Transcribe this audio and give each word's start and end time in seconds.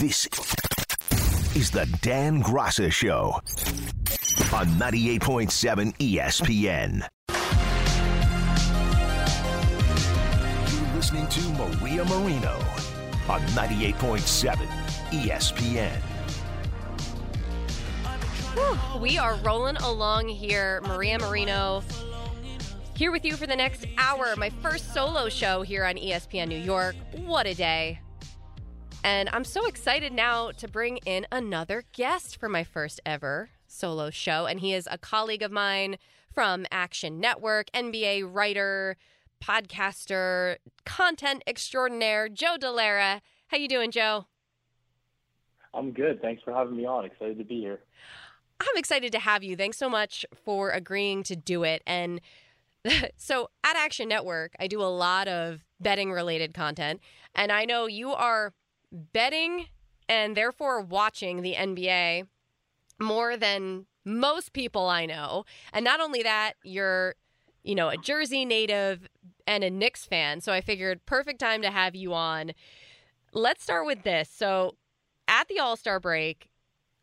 This 0.00 0.26
is 1.54 1.70
the 1.70 1.86
Dan 2.02 2.42
Graca 2.42 2.90
Show 2.90 3.40
on 4.52 4.66
98.7 4.76 5.96
ESPN. 5.98 7.06
You're 10.72 10.96
listening 10.96 11.28
to 11.28 11.40
Maria 11.80 12.04
Marino 12.06 12.56
on 13.28 13.40
98.7 13.52 14.56
ESPN. 15.10 16.00
Whew, 18.54 19.00
we 19.00 19.16
are 19.16 19.36
rolling 19.36 19.76
along 19.76 20.28
here. 20.28 20.80
Maria 20.82 21.20
Marino 21.20 21.84
here 22.96 23.12
with 23.12 23.24
you 23.24 23.36
for 23.36 23.46
the 23.46 23.56
next 23.56 23.86
hour. 23.96 24.34
My 24.36 24.50
first 24.50 24.92
solo 24.92 25.28
show 25.28 25.62
here 25.62 25.84
on 25.84 25.94
ESPN 25.94 26.48
New 26.48 26.58
York. 26.58 26.96
What 27.24 27.46
a 27.46 27.54
day. 27.54 28.00
And 29.04 29.28
I'm 29.34 29.44
so 29.44 29.66
excited 29.66 30.14
now 30.14 30.50
to 30.52 30.66
bring 30.66 30.96
in 31.04 31.26
another 31.30 31.84
guest 31.92 32.40
for 32.40 32.48
my 32.48 32.64
first 32.64 33.02
ever 33.04 33.50
solo 33.66 34.08
show. 34.08 34.46
And 34.46 34.60
he 34.60 34.72
is 34.72 34.88
a 34.90 34.96
colleague 34.96 35.42
of 35.42 35.52
mine 35.52 35.98
from 36.32 36.64
Action 36.72 37.20
Network, 37.20 37.70
NBA 37.72 38.26
writer, 38.32 38.96
podcaster, 39.42 40.56
content 40.86 41.42
extraordinaire, 41.46 42.30
Joe 42.30 42.56
Dellera. 42.58 43.20
How 43.48 43.58
you 43.58 43.68
doing, 43.68 43.90
Joe? 43.90 44.24
I'm 45.74 45.92
good. 45.92 46.22
Thanks 46.22 46.42
for 46.42 46.54
having 46.54 46.74
me 46.74 46.86
on. 46.86 47.04
Excited 47.04 47.36
to 47.36 47.44
be 47.44 47.60
here. 47.60 47.80
I'm 48.58 48.76
excited 48.78 49.12
to 49.12 49.18
have 49.18 49.44
you. 49.44 49.54
Thanks 49.54 49.76
so 49.76 49.90
much 49.90 50.24
for 50.46 50.70
agreeing 50.70 51.24
to 51.24 51.36
do 51.36 51.62
it. 51.62 51.82
And 51.86 52.22
so 53.18 53.50
at 53.64 53.76
Action 53.76 54.08
Network, 54.08 54.52
I 54.58 54.66
do 54.66 54.80
a 54.80 54.88
lot 54.88 55.28
of 55.28 55.62
betting 55.78 56.10
related 56.10 56.54
content. 56.54 57.00
And 57.34 57.52
I 57.52 57.66
know 57.66 57.84
you 57.84 58.14
are 58.14 58.54
betting 58.94 59.66
and 60.08 60.36
therefore 60.36 60.80
watching 60.80 61.42
the 61.42 61.54
NBA 61.54 62.26
more 63.00 63.36
than 63.36 63.86
most 64.04 64.52
people 64.52 64.88
I 64.88 65.06
know. 65.06 65.44
And 65.72 65.84
not 65.84 66.00
only 66.00 66.22
that, 66.22 66.54
you're, 66.62 67.16
you 67.62 67.74
know, 67.74 67.88
a 67.88 67.96
Jersey 67.96 68.44
native 68.44 69.08
and 69.46 69.64
a 69.64 69.70
Knicks 69.70 70.04
fan. 70.04 70.40
So 70.40 70.52
I 70.52 70.60
figured 70.60 71.04
perfect 71.06 71.40
time 71.40 71.62
to 71.62 71.70
have 71.70 71.94
you 71.94 72.14
on. 72.14 72.52
Let's 73.32 73.62
start 73.62 73.86
with 73.86 74.02
this. 74.04 74.28
So 74.28 74.76
at 75.26 75.48
the 75.48 75.58
All 75.58 75.76
Star 75.76 75.98
break, 75.98 76.48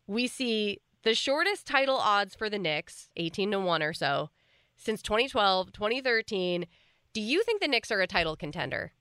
we 0.06 0.26
see 0.26 0.78
the 1.02 1.14
shortest 1.14 1.66
title 1.66 1.96
odds 1.96 2.34
for 2.34 2.48
the 2.48 2.58
Knicks, 2.58 3.10
18 3.16 3.50
to 3.50 3.60
1 3.60 3.82
or 3.82 3.92
so, 3.92 4.30
since 4.76 5.02
2012, 5.02 5.72
2013. 5.72 6.66
Do 7.12 7.20
you 7.20 7.42
think 7.42 7.60
the 7.60 7.68
Knicks 7.68 7.90
are 7.90 8.00
a 8.00 8.06
title 8.06 8.36
contender? 8.36 8.92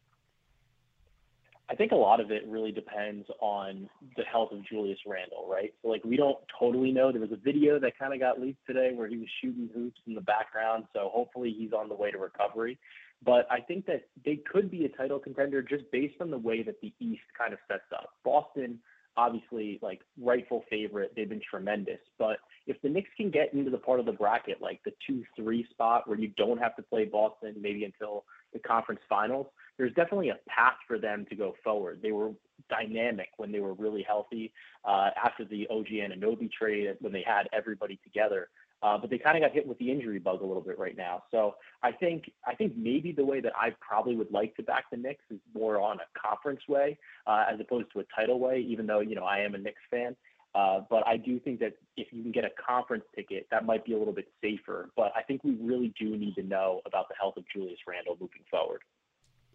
I 1.71 1.75
think 1.75 1.93
a 1.93 1.95
lot 1.95 2.19
of 2.19 2.31
it 2.31 2.43
really 2.47 2.73
depends 2.73 3.25
on 3.39 3.89
the 4.17 4.23
health 4.23 4.51
of 4.51 4.59
Julius 4.67 4.99
Randle, 5.07 5.47
right? 5.49 5.73
So 5.81 5.87
like 5.87 6.03
we 6.03 6.17
don't 6.17 6.37
totally 6.59 6.91
know. 6.91 7.13
There 7.13 7.21
was 7.21 7.31
a 7.31 7.37
video 7.37 7.79
that 7.79 7.97
kind 7.97 8.13
of 8.13 8.19
got 8.19 8.41
leaked 8.41 8.67
today 8.67 8.91
where 8.93 9.07
he 9.07 9.15
was 9.15 9.27
shooting 9.41 9.69
hoops 9.73 10.01
in 10.05 10.13
the 10.13 10.21
background. 10.21 10.83
So 10.91 11.09
hopefully 11.13 11.55
he's 11.57 11.71
on 11.71 11.87
the 11.87 11.95
way 11.95 12.11
to 12.11 12.17
recovery. 12.17 12.77
But 13.23 13.47
I 13.49 13.61
think 13.61 13.85
that 13.85 14.01
they 14.25 14.41
could 14.51 14.69
be 14.69 14.83
a 14.83 14.89
title 14.89 15.17
contender 15.17 15.61
just 15.61 15.89
based 15.93 16.15
on 16.19 16.29
the 16.29 16.37
way 16.37 16.61
that 16.61 16.81
the 16.81 16.91
East 16.99 17.21
kind 17.37 17.53
of 17.53 17.59
sets 17.69 17.83
up. 17.93 18.09
Boston, 18.25 18.79
obviously, 19.15 19.79
like 19.81 20.01
rightful 20.19 20.65
favorite. 20.69 21.13
They've 21.15 21.29
been 21.29 21.41
tremendous. 21.49 21.99
But 22.19 22.39
if 22.67 22.81
the 22.81 22.89
Knicks 22.89 23.11
can 23.15 23.31
get 23.31 23.53
into 23.53 23.71
the 23.71 23.77
part 23.77 24.01
of 24.01 24.05
the 24.05 24.11
bracket, 24.11 24.61
like 24.61 24.81
the 24.83 24.91
two 25.07 25.23
three 25.37 25.65
spot 25.69 26.09
where 26.09 26.19
you 26.19 26.33
don't 26.35 26.57
have 26.57 26.75
to 26.75 26.81
play 26.81 27.05
Boston 27.05 27.55
maybe 27.61 27.85
until 27.85 28.25
the 28.51 28.59
conference 28.59 29.01
finals, 29.07 29.47
there's 29.81 29.93
definitely 29.95 30.29
a 30.29 30.37
path 30.47 30.75
for 30.87 30.99
them 30.99 31.25
to 31.27 31.35
go 31.35 31.55
forward. 31.63 32.01
They 32.03 32.11
were 32.11 32.29
dynamic 32.69 33.29
when 33.37 33.51
they 33.51 33.61
were 33.61 33.73
really 33.73 34.03
healthy 34.03 34.53
uh, 34.85 35.09
after 35.21 35.43
the 35.43 35.65
OG 35.71 35.87
Anunoby 35.87 36.51
trade 36.51 36.95
when 36.99 37.11
they 37.11 37.23
had 37.25 37.49
everybody 37.51 37.99
together. 38.03 38.49
Uh, 38.83 38.99
but 38.99 39.09
they 39.09 39.17
kind 39.17 39.35
of 39.35 39.41
got 39.41 39.55
hit 39.55 39.65
with 39.65 39.79
the 39.79 39.89
injury 39.89 40.19
bug 40.19 40.41
a 40.41 40.45
little 40.45 40.61
bit 40.61 40.77
right 40.77 40.95
now. 40.95 41.23
So 41.31 41.55
I 41.81 41.93
think 41.93 42.31
I 42.45 42.53
think 42.53 42.73
maybe 42.77 43.11
the 43.11 43.25
way 43.25 43.41
that 43.41 43.53
I 43.59 43.73
probably 43.79 44.15
would 44.15 44.31
like 44.31 44.55
to 44.57 44.63
back 44.63 44.85
the 44.91 44.97
Knicks 44.97 45.25
is 45.31 45.39
more 45.55 45.81
on 45.81 45.97
a 45.97 46.19
conference 46.19 46.61
way 46.69 46.99
uh, 47.25 47.45
as 47.51 47.59
opposed 47.59 47.87
to 47.93 48.01
a 48.01 48.03
title 48.15 48.39
way. 48.39 48.59
Even 48.59 48.85
though 48.85 48.99
you 48.99 49.15
know 49.15 49.23
I 49.23 49.39
am 49.39 49.55
a 49.55 49.57
Knicks 49.57 49.81
fan, 49.89 50.15
uh, 50.53 50.81
but 50.91 51.07
I 51.07 51.17
do 51.17 51.39
think 51.39 51.59
that 51.61 51.73
if 51.97 52.07
you 52.11 52.21
can 52.21 52.31
get 52.31 52.43
a 52.43 52.51
conference 52.63 53.05
ticket, 53.15 53.47
that 53.49 53.65
might 53.65 53.83
be 53.83 53.93
a 53.93 53.97
little 53.97 54.13
bit 54.13 54.27
safer. 54.43 54.89
But 54.95 55.11
I 55.15 55.23
think 55.23 55.43
we 55.43 55.57
really 55.59 55.91
do 55.99 56.15
need 56.17 56.35
to 56.35 56.43
know 56.43 56.81
about 56.85 57.09
the 57.09 57.15
health 57.19 57.37
of 57.37 57.45
Julius 57.51 57.79
Randle 57.87 58.17
moving 58.19 58.43
forward. 58.51 58.81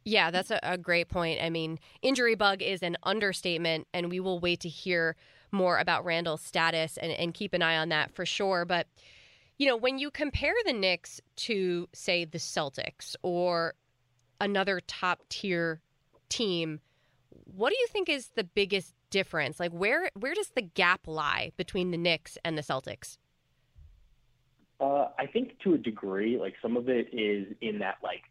Yeah, 0.07 0.31
that's 0.31 0.53
a, 0.53 0.61
a, 0.63 0.79
great 0.79 1.09
point. 1.09 1.43
I 1.43 1.51
mean, 1.51 1.81
injury 2.01 2.37
bug 2.37 2.63
is 2.63 2.81
an 2.85 2.97
understatement, 3.03 3.89
and 3.93 4.09
we 4.09 4.21
will 4.21 4.39
wait 4.39 4.61
to 4.61 4.69
hear 4.69 5.17
more 5.51 5.79
about 5.79 6.05
Randle's 6.05 6.43
status 6.43 6.97
and, 6.97 7.11
and 7.11 7.35
keep 7.35 7.53
an 7.53 7.61
eye 7.61 7.77
on 7.77 7.89
that 7.89 8.15
for 8.15 8.25
sure. 8.25 8.65
But, 8.65 8.87
you 9.59 9.67
know, 9.67 9.77
when 9.77 9.99
you 9.99 10.13
compare 10.13 10.55
the 10.65 10.73
Knicks 10.73 11.21
to, 11.39 11.89
say, 11.93 12.25
the 12.25 12.39
Celtics 12.39 13.17
or 13.23 13.75
another 14.41 14.79
top 14.87 15.25
tier 15.29 15.81
team, 16.29 16.79
what 17.29 17.71
do 17.71 17.77
you 17.77 17.89
think 17.89 18.09
is 18.09 18.29
the 18.37 18.45
biggest 18.45 18.95
difference? 19.11 19.59
Like, 19.59 19.73
where 19.73 20.11
where 20.15 20.35
does 20.35 20.51
the 20.51 20.63
gap 20.63 21.09
lie 21.09 21.51
between 21.57 21.91
the 21.91 21.99
Knicks 21.99 22.39
and 22.45 22.57
the 22.57 22.63
Celtics? 22.63 23.19
Uh, 24.79 25.09
I 25.19 25.27
think 25.27 25.59
to 25.65 25.75
a 25.75 25.79
degree, 25.79 26.39
like 26.39 26.55
some 26.63 26.77
of 26.77 26.89
it 26.89 27.09
is 27.13 27.53
in 27.61 27.81
that 27.81 27.97
like 28.05 28.23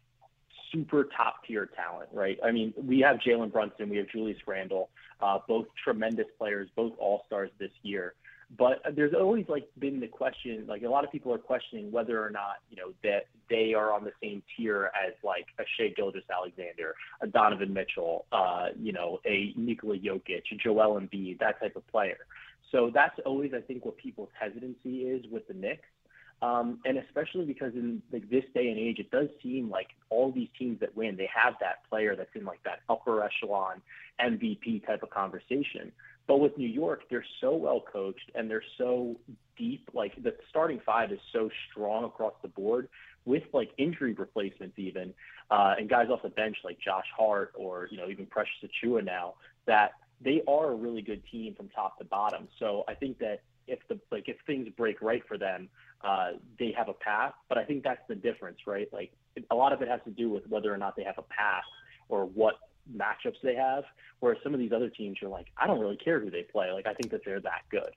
super 0.76 1.08
top 1.16 1.44
tier 1.46 1.68
talent, 1.74 2.08
right? 2.12 2.38
I 2.44 2.50
mean, 2.50 2.74
we 2.76 3.00
have 3.00 3.16
Jalen 3.16 3.52
Brunson, 3.52 3.88
we 3.88 3.96
have 3.98 4.08
Julius 4.08 4.38
Randle, 4.46 4.90
uh, 5.20 5.38
both 5.48 5.66
tremendous 5.82 6.26
players, 6.38 6.68
both 6.76 6.92
all 6.98 7.22
stars 7.26 7.50
this 7.58 7.70
year. 7.82 8.14
But 8.56 8.80
there's 8.94 9.12
always 9.12 9.46
like 9.48 9.68
been 9.78 9.98
the 9.98 10.06
question, 10.06 10.66
like 10.68 10.82
a 10.82 10.88
lot 10.88 11.04
of 11.04 11.10
people 11.10 11.34
are 11.34 11.38
questioning 11.38 11.90
whether 11.90 12.24
or 12.24 12.30
not 12.30 12.58
you 12.70 12.76
know 12.76 12.92
that 13.02 13.26
they 13.50 13.74
are 13.74 13.92
on 13.92 14.04
the 14.04 14.12
same 14.22 14.40
tier 14.56 14.92
as 14.94 15.14
like 15.24 15.46
a 15.58 15.64
Shai 15.76 15.92
Gilgis 15.98 16.22
Alexander, 16.32 16.94
a 17.20 17.26
Donovan 17.26 17.72
Mitchell, 17.72 18.24
uh, 18.30 18.68
you 18.80 18.92
know, 18.92 19.18
a 19.26 19.52
Nikola 19.56 19.98
Jokic, 19.98 20.42
a 20.52 20.56
Joel 20.62 21.00
Embiid, 21.00 21.40
that 21.40 21.58
type 21.58 21.74
of 21.74 21.84
player. 21.88 22.18
So 22.70 22.90
that's 22.94 23.18
always 23.26 23.52
I 23.52 23.60
think 23.60 23.84
what 23.84 23.96
people's 23.96 24.30
hesitancy 24.38 25.00
is 25.00 25.24
with 25.30 25.48
the 25.48 25.54
Knicks. 25.54 25.88
Um, 26.42 26.80
and 26.84 26.98
especially 26.98 27.46
because 27.46 27.72
in 27.74 28.02
like 28.12 28.28
this 28.28 28.44
day 28.54 28.68
and 28.68 28.78
age, 28.78 28.98
it 28.98 29.10
does 29.10 29.28
seem 29.42 29.70
like 29.70 29.88
all 30.10 30.30
these 30.30 30.48
teams 30.58 30.80
that 30.80 30.94
win, 30.94 31.16
they 31.16 31.28
have 31.34 31.54
that 31.60 31.88
player 31.88 32.14
that's 32.14 32.34
in 32.34 32.44
like 32.44 32.62
that 32.64 32.80
upper 32.90 33.22
echelon 33.22 33.80
MVP 34.20 34.86
type 34.86 35.02
of 35.02 35.10
conversation. 35.10 35.92
But 36.26 36.38
with 36.38 36.58
New 36.58 36.68
York, 36.68 37.02
they're 37.08 37.24
so 37.40 37.54
well 37.54 37.80
coached 37.80 38.30
and 38.34 38.50
they're 38.50 38.62
so 38.76 39.16
deep. 39.56 39.88
Like 39.94 40.22
the 40.22 40.34
starting 40.50 40.80
five 40.84 41.10
is 41.10 41.20
so 41.32 41.48
strong 41.70 42.04
across 42.04 42.34
the 42.42 42.48
board 42.48 42.88
with 43.24 43.44
like 43.52 43.70
injury 43.78 44.12
replacements 44.12 44.78
even, 44.78 45.14
uh, 45.50 45.74
and 45.78 45.88
guys 45.88 46.08
off 46.10 46.22
the 46.22 46.28
bench 46.28 46.56
like 46.64 46.78
Josh 46.80 47.06
Hart 47.16 47.52
or 47.56 47.88
you 47.90 47.96
know 47.96 48.08
even 48.08 48.26
Precious 48.26 48.54
Achiuwa 48.62 49.04
now 49.04 49.34
that 49.66 49.92
they 50.20 50.42
are 50.48 50.72
a 50.72 50.74
really 50.74 51.02
good 51.02 51.22
team 51.30 51.54
from 51.54 51.68
top 51.68 51.98
to 51.98 52.04
bottom. 52.04 52.48
So 52.58 52.84
I 52.88 52.94
think 52.94 53.18
that 53.18 53.40
if 53.66 53.78
the 53.88 53.98
like 54.10 54.28
if 54.28 54.36
things 54.46 54.68
break 54.76 55.02
right 55.02 55.22
for 55.26 55.38
them, 55.38 55.68
uh, 56.06 56.32
they 56.58 56.72
have 56.76 56.88
a 56.88 56.92
path. 56.92 57.32
But 57.48 57.58
I 57.58 57.64
think 57.64 57.82
that's 57.82 58.00
the 58.08 58.14
difference, 58.14 58.58
right? 58.66 58.88
Like 58.92 59.12
a 59.50 59.54
lot 59.54 59.72
of 59.72 59.82
it 59.82 59.88
has 59.88 60.00
to 60.04 60.10
do 60.10 60.30
with 60.30 60.46
whether 60.48 60.72
or 60.72 60.78
not 60.78 60.94
they 60.96 61.02
have 61.02 61.18
a 61.18 61.22
path 61.22 61.64
or 62.08 62.26
what 62.26 62.54
matchups 62.94 63.40
they 63.42 63.56
have. 63.56 63.82
Whereas 64.20 64.38
some 64.42 64.54
of 64.54 64.60
these 64.60 64.72
other 64.72 64.88
teams, 64.88 65.18
you're 65.20 65.30
like, 65.30 65.48
I 65.58 65.66
don't 65.66 65.80
really 65.80 65.96
care 65.96 66.20
who 66.20 66.30
they 66.30 66.44
play. 66.44 66.70
Like 66.70 66.86
I 66.86 66.94
think 66.94 67.10
that 67.10 67.22
they're 67.24 67.40
that 67.40 67.62
good. 67.70 67.90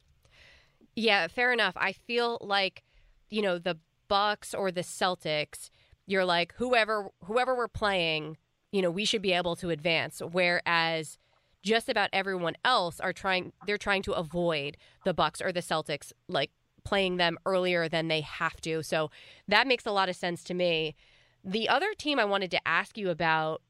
Yeah, 0.96 1.28
fair 1.28 1.54
enough. 1.54 1.76
I 1.78 1.94
feel 1.94 2.40
like 2.42 2.84
you 3.30 3.44
know 3.44 3.60
the 3.60 3.78
Bucks 4.08 4.56
or 4.56 4.72
the 4.72 4.82
Celtics. 4.82 5.70
You're 6.08 6.26
like 6.26 6.56
whoever 6.58 7.10
whoever 7.26 7.56
we're 7.56 7.68
playing, 7.68 8.38
you 8.72 8.82
know, 8.82 8.90
we 8.90 9.06
should 9.06 9.22
be 9.22 9.34
able 9.34 9.56
to 9.58 9.70
advance. 9.70 10.20
Whereas 10.32 11.20
just 11.62 11.90
about 11.90 12.10
everyone 12.12 12.56
else 12.66 13.00
are 13.00 13.14
trying 13.14 13.54
they're 13.68 13.78
trying 13.78 14.02
to 14.02 14.14
avoid 14.14 14.78
the 15.06 15.14
Bucks 15.14 15.42
or 15.42 15.52
the 15.52 15.60
Celtics 15.60 16.12
like 16.28 16.50
playing 16.90 17.18
them 17.18 17.38
earlier 17.46 17.88
than 17.88 18.08
they 18.08 18.22
have 18.22 18.60
to. 18.62 18.82
So 18.82 19.12
that 19.48 19.68
makes 19.68 19.86
a 19.86 19.92
lot 19.92 20.10
of 20.10 20.16
sense 20.16 20.44
to 20.46 20.56
me. 20.56 20.96
The 21.44 21.70
other 21.70 21.94
team 21.94 22.18
I 22.18 22.26
wanted 22.26 22.50
to 22.50 22.68
ask 22.68 22.98
you 22.98 23.12
about 23.12 23.62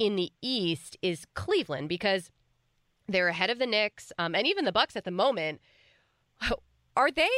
in 0.00 0.16
the 0.16 0.32
East 0.42 0.96
is 1.00 1.24
Cleveland 1.34 1.88
because 1.88 2.32
they're 3.06 3.28
ahead 3.28 3.48
of 3.48 3.60
the 3.60 3.66
Knicks 3.66 4.10
um, 4.18 4.34
and 4.34 4.44
even 4.44 4.64
the 4.64 4.72
Bucks 4.72 4.96
at 4.96 5.04
the 5.04 5.12
moment. 5.12 5.60
Are 6.96 7.12
they 7.12 7.30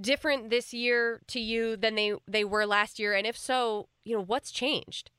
different 0.00 0.50
this 0.50 0.74
year 0.74 1.20
to 1.28 1.38
you 1.38 1.76
than 1.76 1.94
they 1.94 2.14
they 2.26 2.42
were 2.42 2.66
last 2.66 2.98
year? 2.98 3.14
And 3.14 3.24
if 3.24 3.38
so, 3.38 3.88
you 4.02 4.16
know 4.16 4.24
what's 4.24 4.50
changed? 4.50 5.12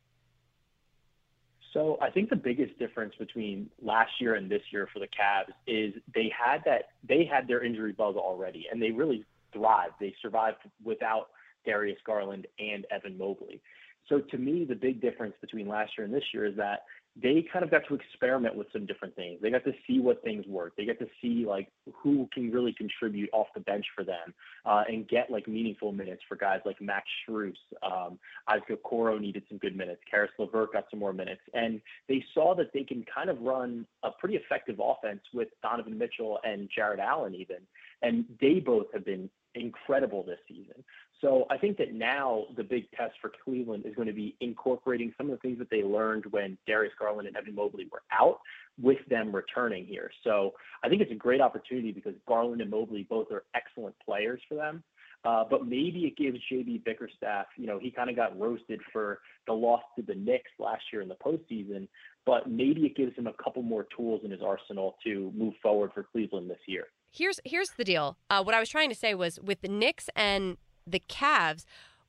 So 1.71 1.97
I 2.01 2.09
think 2.09 2.29
the 2.29 2.35
biggest 2.35 2.77
difference 2.79 3.13
between 3.17 3.69
last 3.81 4.11
year 4.19 4.35
and 4.35 4.51
this 4.51 4.63
year 4.73 4.89
for 4.91 4.99
the 4.99 5.07
Cavs 5.07 5.53
is 5.67 5.93
they 6.13 6.29
had 6.37 6.63
that 6.65 6.89
they 7.07 7.23
had 7.23 7.47
their 7.47 7.63
injury 7.63 7.93
bug 7.93 8.17
already, 8.17 8.67
and 8.69 8.81
they 8.81 8.91
really 8.91 9.23
thrived. 9.57 9.93
They 9.99 10.13
survived 10.21 10.57
without 10.83 11.27
Darius 11.65 11.99
Garland 12.05 12.47
and 12.59 12.85
Evan 12.91 13.17
Mobley. 13.17 13.61
So 14.09 14.19
to 14.19 14.37
me, 14.37 14.63
the 14.63 14.75
big 14.75 15.01
difference 15.01 15.35
between 15.41 15.67
last 15.67 15.91
year 15.97 16.05
and 16.05 16.13
this 16.13 16.23
year 16.33 16.45
is 16.45 16.55
that 16.55 16.83
they 17.21 17.43
kind 17.51 17.65
of 17.65 17.71
got 17.71 17.81
to 17.87 17.95
experiment 17.95 18.55
with 18.55 18.67
some 18.71 18.85
different 18.85 19.15
things. 19.15 19.39
They 19.41 19.49
got 19.49 19.63
to 19.63 19.73
see 19.87 19.99
what 19.99 20.23
things 20.23 20.45
work. 20.45 20.73
They 20.77 20.85
get 20.85 20.99
to 20.99 21.07
see 21.21 21.45
like 21.47 21.67
who 21.91 22.29
can 22.31 22.51
really 22.51 22.73
contribute 22.73 23.29
off 23.33 23.47
the 23.55 23.61
bench 23.61 23.85
for 23.95 24.03
them 24.03 24.33
uh, 24.65 24.83
and 24.87 25.07
get 25.07 25.31
like 25.31 25.47
meaningful 25.47 25.91
minutes 25.91 26.21
for 26.27 26.35
guys 26.35 26.59
like 26.63 26.79
Max 26.79 27.07
Strus. 27.27 27.55
Um, 27.81 28.19
Isaac 28.47 28.83
Okoro 28.83 29.19
needed 29.19 29.43
some 29.49 29.57
good 29.57 29.75
minutes. 29.75 30.01
Caris 30.09 30.31
LeVert 30.37 30.73
got 30.73 30.85
some 30.91 30.99
more 30.99 31.13
minutes, 31.13 31.41
and 31.53 31.81
they 32.07 32.23
saw 32.33 32.53
that 32.55 32.71
they 32.73 32.83
can 32.83 33.03
kind 33.13 33.29
of 33.29 33.41
run 33.41 33.85
a 34.03 34.11
pretty 34.11 34.35
effective 34.35 34.79
offense 34.81 35.21
with 35.33 35.47
Donovan 35.63 35.97
Mitchell 35.97 36.39
and 36.43 36.69
Jarrett 36.73 36.99
Allen 36.99 37.33
even, 37.33 37.57
and 38.03 38.25
they 38.39 38.59
both 38.59 38.87
have 38.93 39.05
been 39.05 39.29
incredible 39.55 40.23
this 40.23 40.39
season. 40.47 40.83
So 41.21 41.45
I 41.49 41.57
think 41.57 41.77
that 41.77 41.93
now 41.93 42.45
the 42.55 42.63
big 42.63 42.89
test 42.91 43.15
for 43.21 43.31
Cleveland 43.43 43.85
is 43.85 43.95
going 43.95 44.07
to 44.07 44.13
be 44.13 44.35
incorporating 44.39 45.13
some 45.17 45.27
of 45.27 45.31
the 45.31 45.39
things 45.39 45.57
that 45.57 45.69
they 45.69 45.81
learned 45.81 46.25
when 46.29 46.57
Darius 46.67 46.93
Garland 46.99 47.27
and 47.27 47.35
Evan 47.35 47.55
Mobley 47.55 47.87
were 47.91 48.03
out 48.11 48.39
with 48.79 48.99
them 49.09 49.35
returning 49.35 49.85
here. 49.85 50.11
So 50.23 50.53
I 50.83 50.89
think 50.89 51.01
it's 51.01 51.11
a 51.11 51.15
great 51.15 51.41
opportunity 51.41 51.91
because 51.91 52.13
Garland 52.27 52.61
and 52.61 52.69
Mobley 52.69 53.07
both 53.09 53.31
are 53.31 53.45
excellent 53.55 53.95
players 54.05 54.41
for 54.47 54.55
them. 54.55 54.83
Uh, 55.27 55.43
but 55.49 55.67
maybe 55.67 56.05
it 56.05 56.15
gives 56.15 56.37
JB 56.49 56.85
Bickerstaff, 56.85 57.47
you 57.57 57.67
know, 57.67 57.77
he 57.77 57.91
kind 57.91 58.09
of 58.09 58.15
got 58.15 58.39
roasted 58.39 58.79
for 58.93 59.19
the 59.45 59.51
loss 59.51 59.81
to 59.97 60.01
the 60.01 60.15
Knicks 60.15 60.51
last 60.57 60.83
year 60.93 61.01
in 61.01 61.09
the 61.09 61.15
postseason, 61.15 61.89
but 62.25 62.49
maybe 62.49 62.85
it 62.85 62.95
gives 62.95 63.13
him 63.17 63.27
a 63.27 63.33
couple 63.33 63.61
more 63.61 63.85
tools 63.93 64.21
in 64.23 64.31
his 64.31 64.39
arsenal 64.41 64.95
to 65.03 65.33
move 65.35 65.53
forward 65.61 65.91
for 65.93 66.03
Cleveland 66.03 66.49
this 66.49 66.61
year. 66.65 66.85
Here's 67.11 67.41
here's 67.43 67.71
the 67.71 67.83
deal. 67.83 68.15
Uh, 68.29 68.41
what 68.41 68.55
I 68.55 68.61
was 68.61 68.69
trying 68.69 68.87
to 68.87 68.95
say 68.95 69.13
was 69.15 69.37
with 69.41 69.59
the 69.59 69.67
Knicks 69.67 70.09
and 70.15 70.55
the 70.85 71.01
Cavs, 71.09 71.65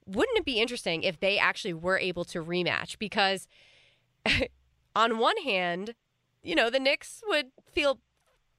wouldn't 0.06 0.38
it 0.38 0.44
be 0.44 0.61
interesting 0.61 1.03
if 1.03 1.19
they 1.19 1.38
actually 1.38 1.75
were 1.75 1.99
able 1.99 2.25
to 2.26 2.41
rematch? 2.41 3.00
Because 3.00 3.49
on 4.94 5.19
one 5.19 5.38
hand, 5.38 5.97
you 6.44 6.55
know, 6.55 6.71
the 6.71 6.79
Knicks 6.79 7.25
would 7.26 7.47
feel 7.73 7.99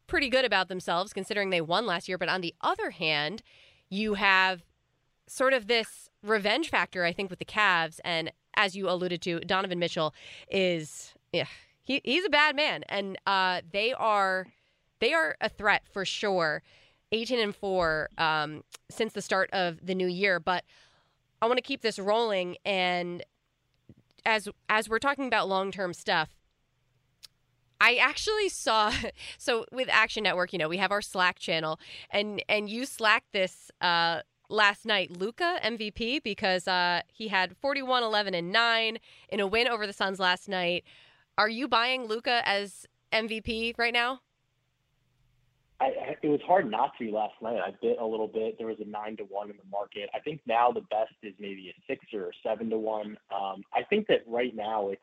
pretty 0.05 0.27
good 0.27 0.43
about 0.43 0.67
themselves 0.67 1.13
considering 1.13 1.49
they 1.49 1.61
won 1.61 1.85
last 1.85 2.09
year. 2.09 2.17
But 2.17 2.27
on 2.27 2.41
the 2.41 2.53
other 2.59 2.89
hand, 2.89 3.41
you 3.89 4.15
have 4.15 4.63
sort 5.27 5.53
of 5.53 5.67
this 5.67 6.09
revenge 6.23 6.69
factor, 6.69 7.03
I 7.03 7.11
think, 7.11 7.29
with 7.29 7.39
the 7.39 7.45
Cavs. 7.45 7.99
And 8.03 8.31
as 8.55 8.75
you 8.75 8.89
alluded 8.89 9.21
to, 9.23 9.39
Donovan 9.41 9.79
Mitchell 9.79 10.13
is, 10.49 11.13
yeah, 11.31 11.45
he, 11.81 12.01
he's 12.03 12.25
a 12.25 12.29
bad 12.29 12.55
man. 12.55 12.83
And 12.89 13.17
uh, 13.25 13.61
they 13.71 13.93
are 13.93 14.47
they 14.99 15.13
are 15.13 15.37
a 15.39 15.49
threat 15.49 15.83
for 15.91 16.05
sure. 16.05 16.61
18 17.11 17.39
and 17.39 17.55
4 17.55 18.09
um, 18.19 18.63
since 18.89 19.13
the 19.13 19.21
start 19.21 19.49
of 19.51 19.83
the 19.83 19.95
new 19.95 20.07
year. 20.07 20.39
But 20.39 20.63
I 21.41 21.47
want 21.47 21.57
to 21.57 21.63
keep 21.63 21.81
this 21.81 21.97
rolling. 21.97 22.57
And 22.65 23.23
as 24.25 24.49
as 24.67 24.89
we're 24.89 24.99
talking 24.99 25.25
about 25.25 25.47
long 25.47 25.71
term 25.71 25.93
stuff, 25.93 26.29
I 27.81 27.95
actually 27.95 28.49
saw 28.49 28.91
so 29.37 29.65
with 29.71 29.89
Action 29.91 30.23
Network, 30.23 30.53
you 30.53 30.59
know, 30.59 30.69
we 30.69 30.77
have 30.77 30.91
our 30.91 31.01
Slack 31.01 31.39
channel, 31.39 31.79
and 32.11 32.43
and 32.49 32.69
you 32.69 32.85
slacked 32.85 33.31
this 33.33 33.71
uh, 33.81 34.21
last 34.49 34.85
night, 34.85 35.11
Luka 35.11 35.59
MVP 35.63 36.23
because 36.23 36.67
uh, 36.67 37.01
he 37.07 37.27
had 37.27 37.55
41, 37.57 38.03
11, 38.03 38.33
and 38.33 38.51
nine 38.51 38.97
in 39.29 39.39
a 39.39 39.47
win 39.47 39.67
over 39.67 39.87
the 39.87 39.93
Suns 39.93 40.19
last 40.19 40.49
night. 40.49 40.83
Are 41.37 41.49
you 41.49 41.67
buying 41.67 42.05
Luka 42.05 42.41
as 42.45 42.85
MVP 43.13 43.75
right 43.77 43.93
now? 43.93 44.21
I, 45.81 46.17
it 46.21 46.27
was 46.27 46.41
hard 46.45 46.69
not 46.69 46.91
to 46.97 47.09
last 47.09 47.35
night. 47.41 47.57
I 47.65 47.71
bit 47.81 47.97
a 48.01 48.05
little 48.05 48.27
bit. 48.27 48.57
There 48.57 48.67
was 48.67 48.79
a 48.81 48.89
nine 48.89 49.15
to 49.17 49.23
one 49.23 49.49
in 49.49 49.55
the 49.55 49.69
market. 49.71 50.09
I 50.13 50.19
think 50.19 50.41
now 50.45 50.71
the 50.71 50.81
best 50.81 51.13
is 51.23 51.33
maybe 51.39 51.69
a 51.69 51.81
six 51.87 52.05
or 52.13 52.25
a 52.25 52.31
seven 52.43 52.69
to 52.71 52.77
one. 52.77 53.17
Um, 53.33 53.63
I 53.73 53.83
think 53.89 54.07
that 54.07 54.23
right 54.27 54.53
now 54.53 54.89
it's 54.89 55.01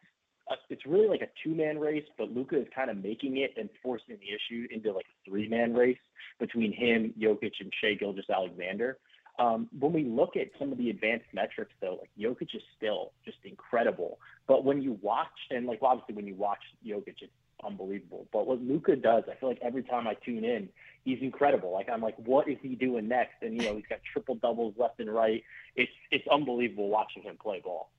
it's 0.69 0.87
really 0.87 1.09
like 1.09 1.23
a 1.23 1.29
two 1.43 1.55
man 1.55 1.79
race, 1.79 2.05
but 2.19 2.31
Luka 2.33 2.61
is 2.61 2.67
kind 2.75 2.91
of 2.91 3.03
making 3.03 3.39
it 3.39 3.55
and 3.57 3.69
forcing 3.83 4.17
the 4.21 4.29
issue 4.29 4.67
into 4.71 4.93
like 4.93 5.07
a 5.07 5.31
three 5.31 5.49
man 5.49 5.75
race 5.75 5.99
between 6.39 6.73
him, 6.73 7.13
Jokic, 7.19 7.53
and 7.61 7.73
Shai 7.81 7.95
Gilgeous-Alexander. 7.95 8.99
Um, 9.39 9.69
when 9.79 9.93
we 9.93 10.05
look 10.05 10.37
at 10.37 10.49
some 10.59 10.73
of 10.73 10.79
the 10.79 10.89
advanced 10.89 11.27
metrics, 11.35 11.73
though, 11.81 11.99
like 12.01 12.11
Jokic 12.19 12.55
is 12.55 12.63
still 12.77 13.13
just 13.25 13.39
incredible. 13.45 14.19
But 14.49 14.65
when 14.65 14.81
you 14.81 14.99
watch, 15.03 15.27
and 15.51 15.67
like 15.67 15.81
obviously 15.83 16.15
when 16.15 16.27
you 16.27 16.35
watch 16.35 16.61
Jokic, 16.87 17.17
it's 17.21 17.33
unbelievable. 17.65 18.27
But 18.33 18.47
what 18.47 18.63
Luka 18.63 18.97
does, 18.97 19.25
I 19.31 19.35
feel 19.39 19.49
like 19.49 19.61
every 19.63 19.83
time 19.83 20.07
I 20.07 20.15
tune 20.25 20.45
in, 20.45 20.69
he's 21.05 21.19
incredible. 21.21 21.73
Like 21.73 21.89
I'm 21.89 22.01
like, 22.01 22.17
what 22.19 22.49
is 22.49 22.57
he 22.63 22.75
doing 22.77 23.09
next? 23.09 23.35
And 23.43 23.55
you 23.55 23.69
know, 23.69 23.77
he's 23.77 23.87
got 23.89 23.99
triple 24.13 24.37
doubles 24.37 24.75
left 24.79 25.01
and 25.01 25.13
right. 25.13 25.43
It's 25.75 25.93
it's 26.11 26.27
unbelievable 26.29 26.89
watching 26.89 27.23
him 27.23 27.37
play 27.41 27.61
ball. 27.63 27.91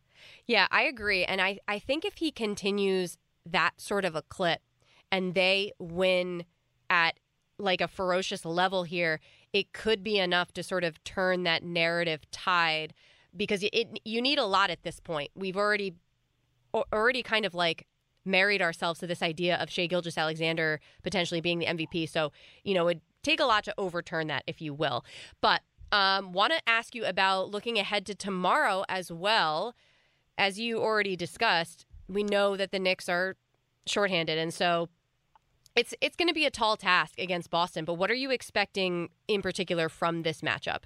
Yeah, 0.45 0.67
I 0.71 0.83
agree, 0.83 1.23
and 1.23 1.41
I 1.41 1.59
I 1.67 1.79
think 1.79 2.05
if 2.05 2.15
he 2.15 2.31
continues 2.31 3.17
that 3.45 3.79
sort 3.79 4.05
of 4.05 4.15
a 4.15 4.21
clip, 4.21 4.61
and 5.11 5.33
they 5.33 5.71
win 5.79 6.45
at 6.89 7.19
like 7.59 7.81
a 7.81 7.87
ferocious 7.87 8.45
level 8.45 8.83
here, 8.83 9.19
it 9.53 9.73
could 9.73 10.03
be 10.03 10.19
enough 10.19 10.53
to 10.53 10.63
sort 10.63 10.83
of 10.83 11.03
turn 11.03 11.43
that 11.43 11.63
narrative 11.63 12.29
tide 12.31 12.93
because 13.35 13.63
it 13.63 13.99
you 14.05 14.21
need 14.21 14.39
a 14.39 14.45
lot 14.45 14.69
at 14.69 14.83
this 14.83 14.99
point. 14.99 15.31
We've 15.35 15.57
already 15.57 15.95
already 16.93 17.23
kind 17.23 17.45
of 17.45 17.55
like 17.55 17.87
married 18.25 18.61
ourselves 18.61 18.99
to 18.99 19.07
this 19.07 19.21
idea 19.21 19.55
of 19.55 19.69
Shai 19.69 19.87
Gilgeous-Alexander 19.87 20.79
potentially 21.01 21.41
being 21.41 21.59
the 21.59 21.65
MVP. 21.65 22.09
So, 22.09 22.31
you 22.63 22.73
know, 22.73 22.89
it'd 22.89 23.01
take 23.23 23.39
a 23.39 23.45
lot 23.45 23.63
to 23.63 23.73
overturn 23.77 24.27
that, 24.27 24.43
if 24.47 24.61
you 24.61 24.73
will. 24.73 25.05
But 25.41 25.61
um, 25.91 26.33
want 26.33 26.51
to 26.53 26.61
ask 26.67 26.93
you 26.93 27.05
about 27.05 27.49
looking 27.49 27.79
ahead 27.79 28.05
to 28.07 28.15
tomorrow 28.15 28.83
as 28.89 29.11
well. 29.11 29.73
As 30.37 30.59
you 30.59 30.79
already 30.79 31.15
discussed, 31.15 31.85
we 32.07 32.23
know 32.23 32.55
that 32.55 32.71
the 32.71 32.79
Knicks 32.79 33.09
are 33.09 33.35
shorthanded, 33.85 34.37
and 34.37 34.53
so 34.53 34.89
it's 35.75 35.93
it's 36.01 36.15
going 36.15 36.27
to 36.27 36.33
be 36.33 36.45
a 36.45 36.51
tall 36.51 36.77
task 36.77 37.19
against 37.19 37.49
Boston. 37.49 37.85
But 37.85 37.95
what 37.95 38.11
are 38.11 38.15
you 38.15 38.31
expecting 38.31 39.09
in 39.27 39.41
particular 39.41 39.89
from 39.89 40.23
this 40.23 40.41
matchup? 40.41 40.83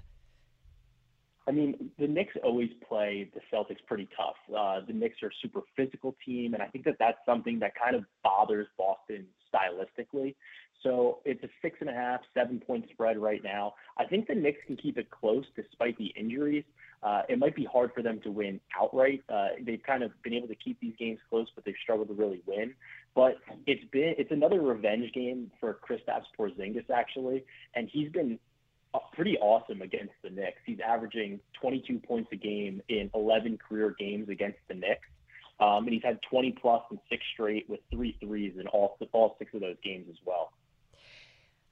I 1.47 1.51
mean, 1.51 1.89
the 1.97 2.07
Knicks 2.07 2.33
always 2.43 2.69
play 2.87 3.29
the 3.33 3.41
Celtics 3.51 3.83
pretty 3.87 4.07
tough. 4.15 4.35
Uh, 4.55 4.85
the 4.85 4.93
Knicks 4.93 5.17
are 5.23 5.27
a 5.27 5.37
super 5.41 5.61
physical 5.75 6.15
team, 6.23 6.53
and 6.53 6.61
I 6.61 6.67
think 6.67 6.85
that 6.85 6.97
that's 6.99 7.17
something 7.25 7.59
that 7.59 7.73
kind 7.75 7.95
of 7.95 8.05
bothers 8.23 8.67
Boston 8.77 9.25
stylistically. 9.53 10.35
So 10.83 11.19
it's 11.25 11.43
a 11.43 11.49
six 11.61 11.77
and 11.79 11.89
a 11.89 11.93
half, 11.93 12.21
seven 12.33 12.59
point 12.59 12.85
spread 12.91 13.17
right 13.17 13.43
now. 13.43 13.75
I 13.97 14.05
think 14.05 14.27
the 14.27 14.35
Knicks 14.35 14.59
can 14.65 14.77
keep 14.77 14.97
it 14.97 15.09
close 15.11 15.45
despite 15.55 15.97
the 15.97 16.07
injuries. 16.17 16.63
Uh, 17.03 17.23
it 17.29 17.39
might 17.39 17.55
be 17.55 17.65
hard 17.65 17.91
for 17.95 18.03
them 18.03 18.19
to 18.23 18.31
win 18.31 18.59
outright. 18.79 19.23
Uh, 19.27 19.49
they've 19.65 19.81
kind 19.85 20.03
of 20.03 20.11
been 20.23 20.33
able 20.33 20.47
to 20.47 20.55
keep 20.55 20.79
these 20.79 20.93
games 20.99 21.19
close, 21.29 21.47
but 21.55 21.65
they've 21.65 21.75
struggled 21.81 22.07
to 22.07 22.13
really 22.13 22.41
win. 22.45 22.73
But 23.15 23.37
it's 23.65 23.83
been 23.91 24.15
it's 24.17 24.31
another 24.31 24.61
revenge 24.61 25.11
game 25.13 25.51
for 25.59 25.79
Kristaps 25.87 26.25
Porzingis 26.37 26.89
actually, 26.89 27.43
and 27.75 27.89
he's 27.91 28.11
been 28.11 28.39
pretty 29.13 29.37
awesome 29.37 29.81
against 29.81 30.13
the 30.23 30.29
Knicks. 30.29 30.59
He's 30.65 30.79
averaging 30.85 31.39
22 31.59 31.99
points 31.99 32.29
a 32.33 32.35
game 32.35 32.81
in 32.89 33.09
11 33.15 33.57
career 33.57 33.95
games 33.97 34.29
against 34.29 34.59
the 34.67 34.75
Knicks. 34.75 35.07
Um, 35.59 35.85
and 35.85 35.93
he's 35.93 36.03
had 36.03 36.19
20 36.29 36.57
plus 36.59 36.81
in 36.91 36.99
six 37.09 37.23
straight 37.33 37.69
with 37.69 37.79
three 37.91 38.17
threes 38.19 38.53
in 38.59 38.67
all 38.67 38.97
all 39.11 39.35
six 39.37 39.53
of 39.53 39.61
those 39.61 39.77
games 39.83 40.07
as 40.09 40.17
well. 40.25 40.51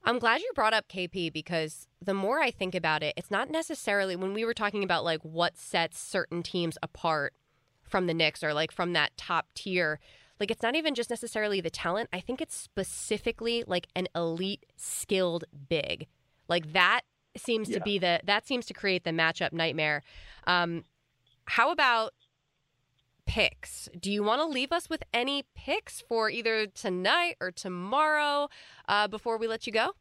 I'm 0.03 0.19
glad 0.19 0.41
you 0.41 0.51
brought 0.55 0.73
up 0.73 0.87
KP 0.87 1.31
because 1.31 1.87
the 2.01 2.13
more 2.13 2.39
I 2.39 2.51
think 2.51 2.73
about 2.73 3.03
it, 3.03 3.13
it's 3.17 3.29
not 3.29 3.49
necessarily 3.49 4.15
when 4.15 4.33
we 4.33 4.45
were 4.45 4.53
talking 4.53 4.83
about 4.83 5.03
like 5.03 5.21
what 5.23 5.57
sets 5.57 5.99
certain 5.99 6.41
teams 6.41 6.77
apart 6.81 7.33
from 7.83 8.07
the 8.07 8.13
Knicks 8.13 8.43
or 8.43 8.53
like 8.53 8.71
from 8.71 8.93
that 8.93 9.15
top 9.17 9.47
tier. 9.53 9.99
Like 10.39 10.51
it's 10.51 10.63
not 10.63 10.75
even 10.75 10.95
just 10.95 11.09
necessarily 11.09 11.59
the 11.59 11.69
talent. 11.69 12.09
I 12.13 12.21
think 12.21 12.39
it's 12.39 12.55
specifically 12.55 13.63
like 13.67 13.87
an 13.95 14.07
elite 14.15 14.65
skilled 14.77 15.43
big. 15.67 16.07
Like 16.47 16.71
that 16.73 17.01
seems 17.35 17.69
yeah. 17.69 17.77
to 17.77 17.83
be 17.83 17.99
the 17.99 18.21
that 18.23 18.47
seems 18.47 18.65
to 18.67 18.73
create 18.73 19.03
the 19.03 19.11
matchup 19.11 19.51
nightmare. 19.51 20.03
Um, 20.47 20.85
how 21.45 21.71
about 21.71 22.13
picks? 23.29 23.87
Do 23.97 24.11
you 24.11 24.23
want 24.23 24.41
to 24.41 24.47
leave 24.47 24.71
us 24.71 24.89
with 24.89 25.03
any 25.13 25.43
picks 25.53 26.01
for 26.01 26.31
either 26.31 26.65
tonight 26.65 27.35
or 27.39 27.51
tomorrow 27.51 28.49
uh, 28.87 29.07
before 29.07 29.37
we 29.37 29.45
let 29.45 29.67
you 29.67 29.71
go? 29.71 29.91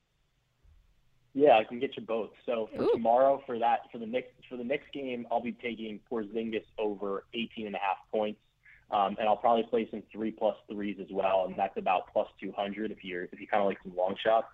Yeah, 1.35 1.59
I 1.59 1.65
can 1.65 1.79
get 1.79 1.95
you 1.95 2.03
both. 2.03 2.31
So 2.47 2.71
for 2.75 2.85
Ooh. 2.85 2.91
tomorrow, 2.95 3.43
for 3.45 3.59
that, 3.59 3.81
for 3.93 3.99
the 3.99 4.07
next 4.07 4.31
for 4.49 4.57
the 4.57 4.65
next 4.65 4.91
game, 4.95 5.27
I'll 5.31 5.43
be 5.43 5.53
taking 5.53 6.01
Porzingis 6.11 6.65
over 6.79 7.25
18 7.35 7.67
and 7.67 7.77
a 7.77 7.79
half 7.79 7.99
points, 8.11 8.41
um, 8.91 9.15
and 9.19 9.29
I'll 9.29 9.37
probably 9.37 9.65
play 9.65 9.87
some 9.91 10.03
three 10.11 10.31
plus 10.31 10.57
threes 10.73 10.97
as 10.99 11.09
well, 11.11 11.45
and 11.47 11.55
that's 11.55 11.77
about 11.77 12.11
plus 12.11 12.29
200 12.41 12.91
if 12.91 13.05
you're 13.05 13.25
if 13.25 13.39
you 13.39 13.47
kind 13.47 13.61
of 13.61 13.67
like 13.67 13.79
some 13.83 13.95
long 13.95 14.17
shots. 14.25 14.47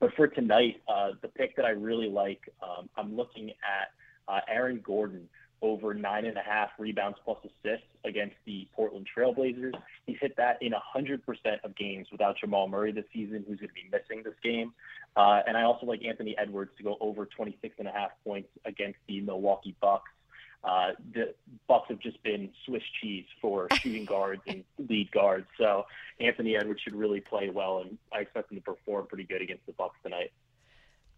But 0.00 0.14
for 0.14 0.26
tonight, 0.26 0.80
uh, 0.88 1.10
the 1.20 1.28
pick 1.28 1.54
that 1.56 1.66
I 1.66 1.70
really 1.70 2.08
like, 2.08 2.40
um, 2.62 2.88
I'm 2.96 3.14
looking 3.14 3.50
at 3.50 3.90
uh, 4.26 4.40
Aaron 4.48 4.80
Gordon 4.82 5.28
over 5.62 5.94
nine 5.94 6.26
and 6.26 6.36
a 6.36 6.42
half 6.42 6.70
rebounds 6.78 7.18
plus 7.24 7.38
assists 7.44 7.86
against 8.04 8.34
the 8.44 8.66
Portland 8.74 9.06
Trailblazers. 9.16 9.72
He's 10.06 10.18
hit 10.20 10.36
that 10.36 10.58
in 10.60 10.72
100% 10.72 11.20
of 11.64 11.76
games 11.76 12.08
without 12.10 12.36
Jamal 12.38 12.68
Murray 12.68 12.92
this 12.92 13.04
season, 13.12 13.44
who's 13.46 13.58
going 13.58 13.68
to 13.68 13.74
be 13.74 13.88
missing 13.90 14.22
this 14.24 14.34
game. 14.42 14.72
Uh, 15.16 15.40
and 15.46 15.56
I 15.56 15.62
also 15.62 15.86
like 15.86 16.04
Anthony 16.04 16.36
Edwards 16.36 16.72
to 16.78 16.82
go 16.82 16.96
over 17.00 17.26
26 17.26 17.76
and 17.78 17.86
a 17.86 17.92
half 17.92 18.10
points 18.24 18.48
against 18.64 18.98
the 19.06 19.20
Milwaukee 19.20 19.76
Bucks. 19.80 20.10
Uh, 20.64 20.90
the 21.14 21.34
Bucks 21.66 21.86
have 21.88 21.98
just 21.98 22.22
been 22.22 22.50
Swiss 22.66 22.82
cheese 23.00 23.26
for 23.40 23.68
shooting 23.74 24.04
guards 24.04 24.42
and 24.46 24.64
lead 24.88 25.10
guards. 25.12 25.46
So 25.58 25.86
Anthony 26.20 26.56
Edwards 26.56 26.80
should 26.82 26.94
really 26.94 27.20
play 27.20 27.50
well, 27.50 27.78
and 27.78 27.98
I 28.12 28.20
expect 28.20 28.50
him 28.50 28.58
to 28.58 28.62
perform 28.62 29.06
pretty 29.06 29.24
good 29.24 29.42
against 29.42 29.66
the 29.66 29.72
Bucks 29.72 29.96
tonight. 30.02 30.32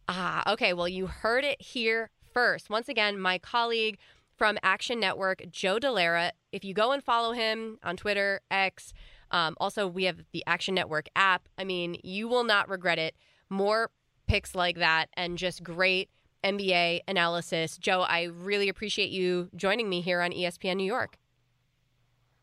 Ah, 0.09 0.53
okay. 0.53 0.73
Well, 0.73 0.89
you 0.89 1.07
heard 1.07 1.45
it 1.45 1.61
here 1.61 2.11
first. 2.33 2.69
Once 2.69 2.89
again, 2.89 3.19
my 3.19 3.39
colleague 3.39 3.99
from 4.37 4.59
Action 4.63 5.01
Network, 5.01 5.43
Joe 5.51 5.79
Dellera. 5.79 6.33
If 6.53 6.65
you 6.65 6.75
go 6.75 6.93
and 6.93 7.03
follow 7.03 7.33
him 7.33 7.79
on 7.83 7.97
Twitter, 7.97 8.41
X, 8.51 8.93
um, 9.31 9.57
also 9.59 9.87
we 9.87 10.05
have 10.05 10.25
the 10.33 10.45
Action 10.47 10.75
Network 10.75 11.09
app. 11.17 11.49
I 11.59 11.65
mean, 11.65 11.97
you 12.03 12.29
will 12.29 12.45
not 12.45 12.69
regret 12.69 12.99
it. 12.99 13.15
More 13.51 13.91
picks 14.27 14.55
like 14.55 14.77
that 14.79 15.07
and 15.15 15.39
just 15.39 15.63
great 15.63 16.09
NBA 16.45 17.01
analysis. 17.09 17.79
Joe, 17.79 18.03
I 18.03 18.25
really 18.25 18.69
appreciate 18.69 19.11
you 19.11 19.49
joining 19.57 19.89
me 19.89 20.01
here 20.01 20.21
on 20.21 20.31
ESPN 20.31 20.77
New 20.77 20.85
York. 20.85 21.19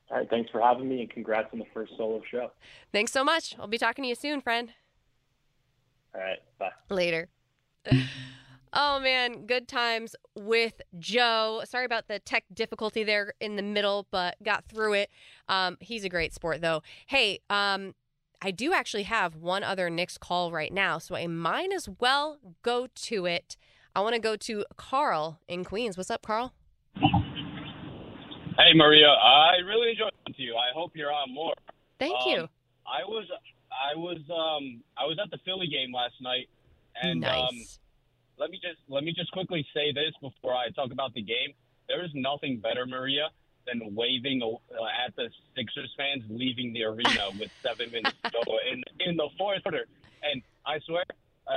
All 0.10 0.18
right, 0.18 0.30
thanks 0.30 0.50
for 0.52 0.60
having 0.60 0.90
me 0.90 1.02
and 1.02 1.10
congrats 1.10 1.48
on 1.54 1.60
the 1.60 1.66
first 1.74 1.94
solo 1.96 2.22
show. 2.30 2.52
Thanks 2.92 3.14
so 3.14 3.24
much. 3.24 3.56
I'll 3.58 3.68
be 3.68 3.78
talking 3.78 4.04
to 4.04 4.10
you 4.10 4.16
soon, 4.16 4.42
friend. 4.42 4.74
All 6.14 6.20
right, 6.20 6.40
bye. 6.60 6.72
Later. 6.90 7.30
Oh 8.74 9.00
man, 9.02 9.46
good 9.48 9.68
times 9.68 10.16
with 10.36 10.82
Joe. 10.98 11.62
Sorry 11.66 11.86
about 11.86 12.08
the 12.08 12.20
tech 12.20 12.46
difficulty 12.54 13.04
there 13.04 13.34
in 13.42 13.58
the 13.58 13.62
middle, 13.62 14.08
but 14.12 14.36
got 14.44 14.64
through 14.66 14.94
it. 14.94 15.10
Um, 15.50 15.78
he's 15.82 16.06
a 16.06 16.10
great 16.10 16.34
sport 16.34 16.62
though. 16.62 16.82
Hey, 17.08 17.40
um, 17.50 17.96
I 18.42 18.52
do 18.52 18.72
actually 18.74 19.04
have 19.04 19.36
one 19.36 19.64
other 19.64 19.90
Knicks 19.90 20.18
call 20.18 20.52
right 20.52 20.72
now, 20.74 20.98
so 21.00 21.16
I 21.16 21.28
might 21.28 21.72
as 21.74 21.90
well 22.00 22.40
go 22.64 22.88
to 22.96 23.26
it. 23.26 23.58
I 23.94 24.00
want 24.00 24.16
to 24.16 24.22
go 24.22 24.38
to 24.38 24.66
Carl 24.78 25.42
in 25.50 25.66
Queens. 25.66 25.98
What's 25.98 26.10
up, 26.10 26.22
Carl? 26.22 26.54
Hey 26.96 28.74
Maria, 28.76 29.08
I 29.08 29.58
really 29.68 29.92
enjoyed 29.92 30.12
talking 30.20 30.34
to 30.36 30.42
you. 30.42 30.56
I 30.56 30.74
hope 30.74 30.92
you're 30.96 31.12
on 31.12 31.34
more. 31.34 31.54
Thank 32.00 32.16
Um, 32.22 32.30
you. 32.30 32.50
I 32.88 33.04
was 33.06 33.26
I 33.72 33.98
was 33.98 34.18
um 34.30 34.82
I 34.98 35.06
was 35.06 35.18
at 35.22 35.30
the 35.32 35.40
Philly 35.46 35.68
game 35.68 35.94
last 35.94 36.16
night 36.22 36.48
and 37.02 37.24
um 37.26 37.32
nice. 37.52 37.80
Let 38.42 38.50
me 38.50 38.58
just 38.58 38.80
let 38.90 39.04
me 39.04 39.14
just 39.14 39.32
quickly 39.32 39.64
say 39.72 39.92
this 39.94 40.14
before 40.20 40.54
I 40.56 40.70
talk 40.74 40.92
about 40.92 41.14
the 41.14 41.22
game. 41.22 41.54
There 41.88 42.04
is 42.04 42.10
nothing 42.16 42.58
better, 42.58 42.88
Maria, 42.88 43.30
than 43.68 43.94
waving 43.94 44.42
uh, 44.42 45.06
at 45.06 45.16
the 45.16 45.30
Sixers 45.56 45.94
fans 45.96 46.24
leaving 46.28 46.74
the 46.74 46.84
arena 46.86 47.30
with 47.40 47.52
seven 47.62 47.92
minutes 47.92 48.18
to 48.26 48.32
go 48.32 48.58
in 48.72 48.84
in 49.08 49.16
the 49.16 49.30
fourth 49.38 49.62
quarter. 49.62 49.86
And 50.24 50.42
I 50.66 50.80
swear, 50.88 51.04
uh, 51.48 51.54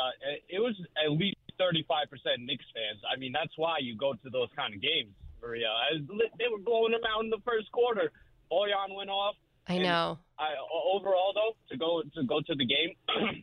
it 0.51 0.61
was 0.61 0.77
at 1.03 1.11
least 1.13 1.39
thirty 1.57 1.85
five 1.89 2.11
percent 2.11 2.41
Knicks 2.45 2.67
fans. 2.75 3.01
I 3.11 3.17
mean, 3.19 3.33
that's 3.33 3.57
why 3.57 3.79
you 3.81 3.97
go 3.97 4.13
to 4.13 4.29
those 4.29 4.51
kind 4.55 4.75
of 4.75 4.83
games, 4.83 5.15
Maria. 5.41 5.69
I- 5.69 5.97
They 6.39 6.49
were 6.53 6.59
blowing 6.59 6.93
them 6.93 7.01
out 7.09 7.25
in 7.25 7.31
the 7.31 7.41
first 7.47 7.73
quarter. 7.73 8.13
Bojan 8.53 8.95
went 8.95 9.09
off. 9.09 9.37
I 9.67 9.79
know. 9.79 10.19
I 10.39 10.53
overall 10.93 11.33
though 11.33 11.57
to 11.71 11.79
go 11.79 12.03
to 12.15 12.23
go 12.25 12.43
to 12.43 12.55
the 12.55 12.67
game. 12.67 12.93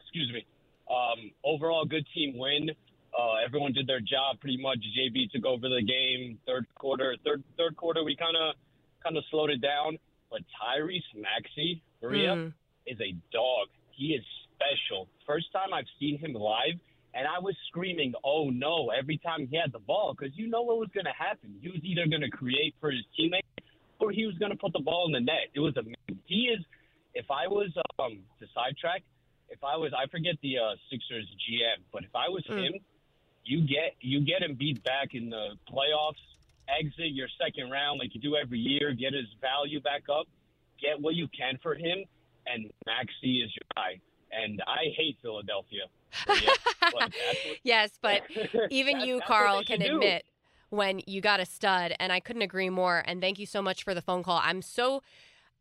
excuse 0.00 0.30
me. 0.32 0.46
Um, 0.90 1.30
overall, 1.44 1.84
good 1.84 2.06
team 2.14 2.36
win. 2.38 2.70
Uh, 3.18 3.34
everyone 3.44 3.72
did 3.72 3.86
their 3.86 4.00
job 4.00 4.40
pretty 4.40 4.56
much. 4.60 4.78
JB 4.96 5.30
took 5.32 5.44
over 5.44 5.68
the 5.68 5.82
game. 5.82 6.38
Third 6.46 6.66
quarter, 6.74 7.16
third 7.24 7.42
third 7.56 7.76
quarter, 7.76 8.04
we 8.04 8.16
kind 8.16 8.36
of 8.36 8.54
kind 9.02 9.16
of 9.16 9.24
slowed 9.30 9.50
it 9.50 9.60
down. 9.60 9.98
But 10.30 10.40
Tyrese 10.60 11.00
Maxey, 11.16 11.82
Maria, 12.02 12.34
Mm. 12.34 12.52
is 12.86 13.00
a 13.00 13.12
dog. 13.32 13.68
He 13.92 14.14
is 14.14 14.24
special. 14.54 15.08
First 15.26 15.50
time 15.52 15.72
I've 15.72 15.88
seen 15.98 16.18
him 16.18 16.32
live, 16.34 16.78
and 17.14 17.26
I 17.26 17.38
was 17.38 17.56
screaming, 17.68 18.14
"Oh 18.24 18.50
no!" 18.50 18.90
every 18.90 19.18
time 19.18 19.46
he 19.48 19.56
had 19.56 19.72
the 19.72 19.78
ball 19.80 20.14
because 20.14 20.36
you 20.36 20.46
know 20.48 20.62
what 20.62 20.78
was 20.78 20.90
going 20.90 21.06
to 21.06 21.12
happen. 21.12 21.58
He 21.62 21.68
was 21.70 21.80
either 21.82 22.06
going 22.06 22.22
to 22.22 22.30
create 22.30 22.74
for 22.80 22.90
his 22.90 23.04
teammate 23.18 23.42
or 24.00 24.10
he 24.12 24.26
was 24.26 24.36
going 24.38 24.52
to 24.52 24.56
put 24.58 24.72
the 24.72 24.80
ball 24.80 25.06
in 25.06 25.12
the 25.12 25.20
net. 25.20 25.48
It 25.54 25.60
was 25.60 25.76
amazing. 25.76 26.22
He 26.26 26.48
is. 26.54 26.60
If 27.14 27.30
I 27.30 27.48
was 27.48 27.70
um 27.98 28.20
to 28.38 28.46
sidetrack, 28.54 29.02
if 29.50 29.62
I 29.64 29.76
was, 29.76 29.92
I 29.96 30.06
forget 30.08 30.34
the 30.42 30.58
uh, 30.58 30.74
Sixers 30.90 31.26
GM, 31.48 31.82
but 31.92 32.04
if 32.04 32.14
I 32.14 32.28
was 32.28 32.44
Mm. 32.50 32.64
him, 32.66 32.72
you 33.44 33.60
get 33.66 33.94
you 34.00 34.20
get 34.20 34.42
him 34.42 34.54
beat 34.54 34.82
back 34.84 35.14
in 35.14 35.30
the 35.30 35.56
playoffs. 35.72 36.20
Exit 36.68 37.12
your 37.12 37.28
second 37.42 37.70
round 37.70 37.98
like 37.98 38.14
you 38.14 38.20
do 38.20 38.36
every 38.36 38.58
year. 38.58 38.92
Get 38.92 39.14
his 39.14 39.24
value 39.40 39.80
back 39.80 40.02
up. 40.10 40.26
Get 40.80 41.00
what 41.00 41.14
you 41.14 41.26
can 41.28 41.58
for 41.62 41.74
him, 41.74 42.04
and 42.46 42.70
Maxey 42.86 43.42
is 43.42 43.50
your 43.56 43.66
guy. 43.74 43.98
And 44.30 44.62
I 44.66 44.92
hate 44.96 45.16
Philadelphia. 45.22 45.84
But 46.28 46.40
that's 46.92 47.44
what- 47.44 47.58
yes, 47.64 47.98
but 48.00 48.22
even 48.70 49.00
you, 49.00 49.20
Carl, 49.26 49.62
can 49.64 49.80
do. 49.80 49.94
admit 49.96 50.24
when 50.70 51.00
you 51.06 51.20
got 51.20 51.40
a 51.40 51.46
stud, 51.46 51.94
and 51.98 52.12
I 52.12 52.20
couldn't 52.20 52.42
agree 52.42 52.70
more. 52.70 53.02
And 53.06 53.20
thank 53.20 53.38
you 53.38 53.46
so 53.46 53.60
much 53.62 53.82
for 53.84 53.94
the 53.94 54.02
phone 54.02 54.22
call. 54.22 54.40
I'm 54.42 54.60
so, 54.62 55.02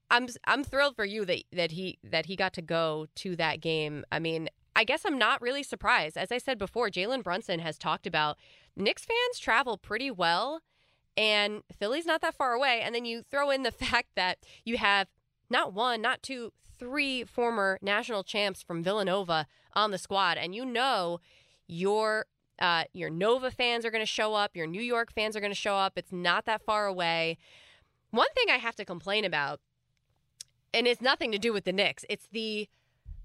I'm 0.10 0.28
I'm 0.46 0.64
thrilled 0.64 0.96
for 0.96 1.06
you 1.06 1.26
that 1.26 1.44
that 1.52 1.72
he 1.72 2.00
that 2.04 2.28
he 2.28 2.36
got 2.36 2.54
to 2.54 2.62
go 2.62 3.08
to 3.16 3.36
that 3.36 3.62
game. 3.62 4.06
I 4.12 4.20
mean, 4.20 4.50
I 4.76 4.84
guess 4.84 5.04
I'm 5.06 5.18
not 5.18 5.42
really 5.42 5.64
surprised. 5.64 6.18
As 6.18 6.32
I 6.32 6.38
said 6.38 6.58
before, 6.58 6.90
Jalen 6.90 7.24
Brunson 7.24 7.60
has 7.60 7.78
talked 7.78 8.08
about 8.08 8.38
Knicks 8.76 9.06
fans 9.06 9.40
travel 9.40 9.78
pretty 9.78 10.12
well, 10.12 10.62
and 11.18 11.64
Philly's 11.78 12.06
not 12.06 12.22
that 12.22 12.36
far 12.36 12.54
away. 12.54 12.82
And 12.82 12.94
then 12.94 13.06
you 13.06 13.22
throw 13.22 13.50
in 13.50 13.64
the 13.64 13.72
fact 13.86 14.10
that 14.16 14.38
you 14.64 14.78
have 14.78 15.08
not 15.50 15.74
one, 15.74 16.02
not 16.02 16.24
two, 16.24 16.54
three 16.78 17.24
former 17.24 17.80
national 17.82 18.24
champs 18.24 18.62
from 18.62 18.84
Villanova 18.84 19.48
on 19.74 19.92
the 19.92 19.98
squad, 19.98 20.38
and 20.38 20.54
you 20.56 20.66
know 20.66 21.20
your 21.68 22.26
uh, 22.60 22.86
your 22.94 23.10
Nova 23.10 23.52
fans 23.52 23.86
are 23.86 23.92
going 23.92 24.02
to 24.02 24.06
show 24.06 24.34
up, 24.34 24.56
your 24.56 24.68
New 24.68 24.82
York 24.82 25.12
fans 25.14 25.36
are 25.36 25.40
going 25.40 25.52
to 25.52 25.56
show 25.56 25.76
up. 25.76 25.94
It's 25.98 26.12
not 26.12 26.46
that 26.46 26.62
far 26.62 26.88
away. 26.88 27.38
One 28.12 28.28
thing 28.36 28.46
I 28.50 28.58
have 28.58 28.76
to 28.78 28.86
complain 28.86 29.26
about, 29.26 29.60
and 30.74 30.88
it's 30.88 31.02
nothing 31.02 31.32
to 31.32 31.38
do 31.38 31.54
with 31.54 31.66
the 31.66 31.74
Knicks, 31.74 32.06
it's 32.10 32.28
the 32.32 32.68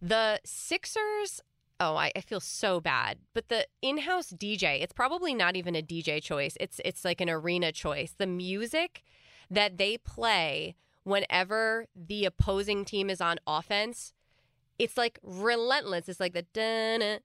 the 0.01 0.41
Sixers. 0.45 1.41
Oh, 1.81 1.97
I, 1.97 2.13
I 2.15 2.21
feel 2.21 2.41
so 2.41 2.81
bad. 2.81 3.19
But 3.35 3.49
the 3.49 3.67
in-house 3.81 4.33
DJ, 4.33 4.83
it's 4.83 4.93
probably 4.93 5.35
not 5.35 5.57
even 5.57 5.75
a 5.75 5.83
DJ 5.83 6.23
choice. 6.23 6.57
It's 6.61 6.81
it's 6.85 7.05
like 7.05 7.21
an 7.21 7.31
arena 7.31 7.73
choice. 7.73 8.15
The 8.17 8.27
music 8.27 9.03
that 9.51 9.79
they 9.79 9.99
play 9.99 10.77
whenever 11.05 11.87
the 11.97 12.25
opposing 12.25 12.85
team 12.85 13.11
is 13.11 13.21
on 13.21 13.39
offense, 13.47 14.13
it's 14.79 14.97
like 14.97 15.19
relentless. 15.23 16.09
It's 16.09 16.21
like 16.21 16.35
the 16.35 16.47
dun 16.53 17.21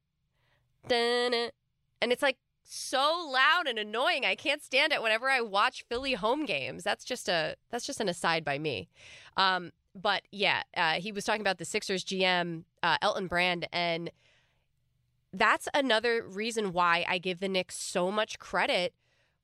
dun 0.88 1.52
and 2.02 2.12
it's 2.12 2.22
like 2.22 2.38
so 2.64 3.30
loud 3.32 3.68
and 3.68 3.80
annoying. 3.80 4.26
I 4.26 4.36
can't 4.36 4.62
stand 4.62 4.92
it 4.92 5.02
whenever 5.02 5.30
I 5.30 5.42
watch 5.42 5.86
Philly 5.88 6.14
home 6.14 6.46
games. 6.46 6.84
That's 6.84 7.06
just 7.06 7.30
a 7.30 7.56
that's 7.70 7.86
just 7.86 8.02
an 8.02 8.10
aside 8.10 8.44
by 8.44 8.60
me. 8.60 8.90
Um, 9.38 9.72
but 10.02 10.24
yeah, 10.32 10.64
uh, 10.76 10.94
he 10.94 11.12
was 11.12 11.26
talking 11.26 11.42
about 11.42 11.58
the 11.58 11.66
Sixers 11.66 12.04
GM 12.04 12.64
uh, 12.84 12.98
Elton 13.02 13.28
Brand, 13.28 13.68
and 13.72 14.12
that's 15.34 15.68
another 15.74 16.24
reason 16.24 16.72
why 16.72 17.06
I 17.08 17.18
give 17.18 17.40
the 17.40 17.50
Knicks 17.50 17.78
so 17.78 18.12
much 18.12 18.40
credit 18.40 18.94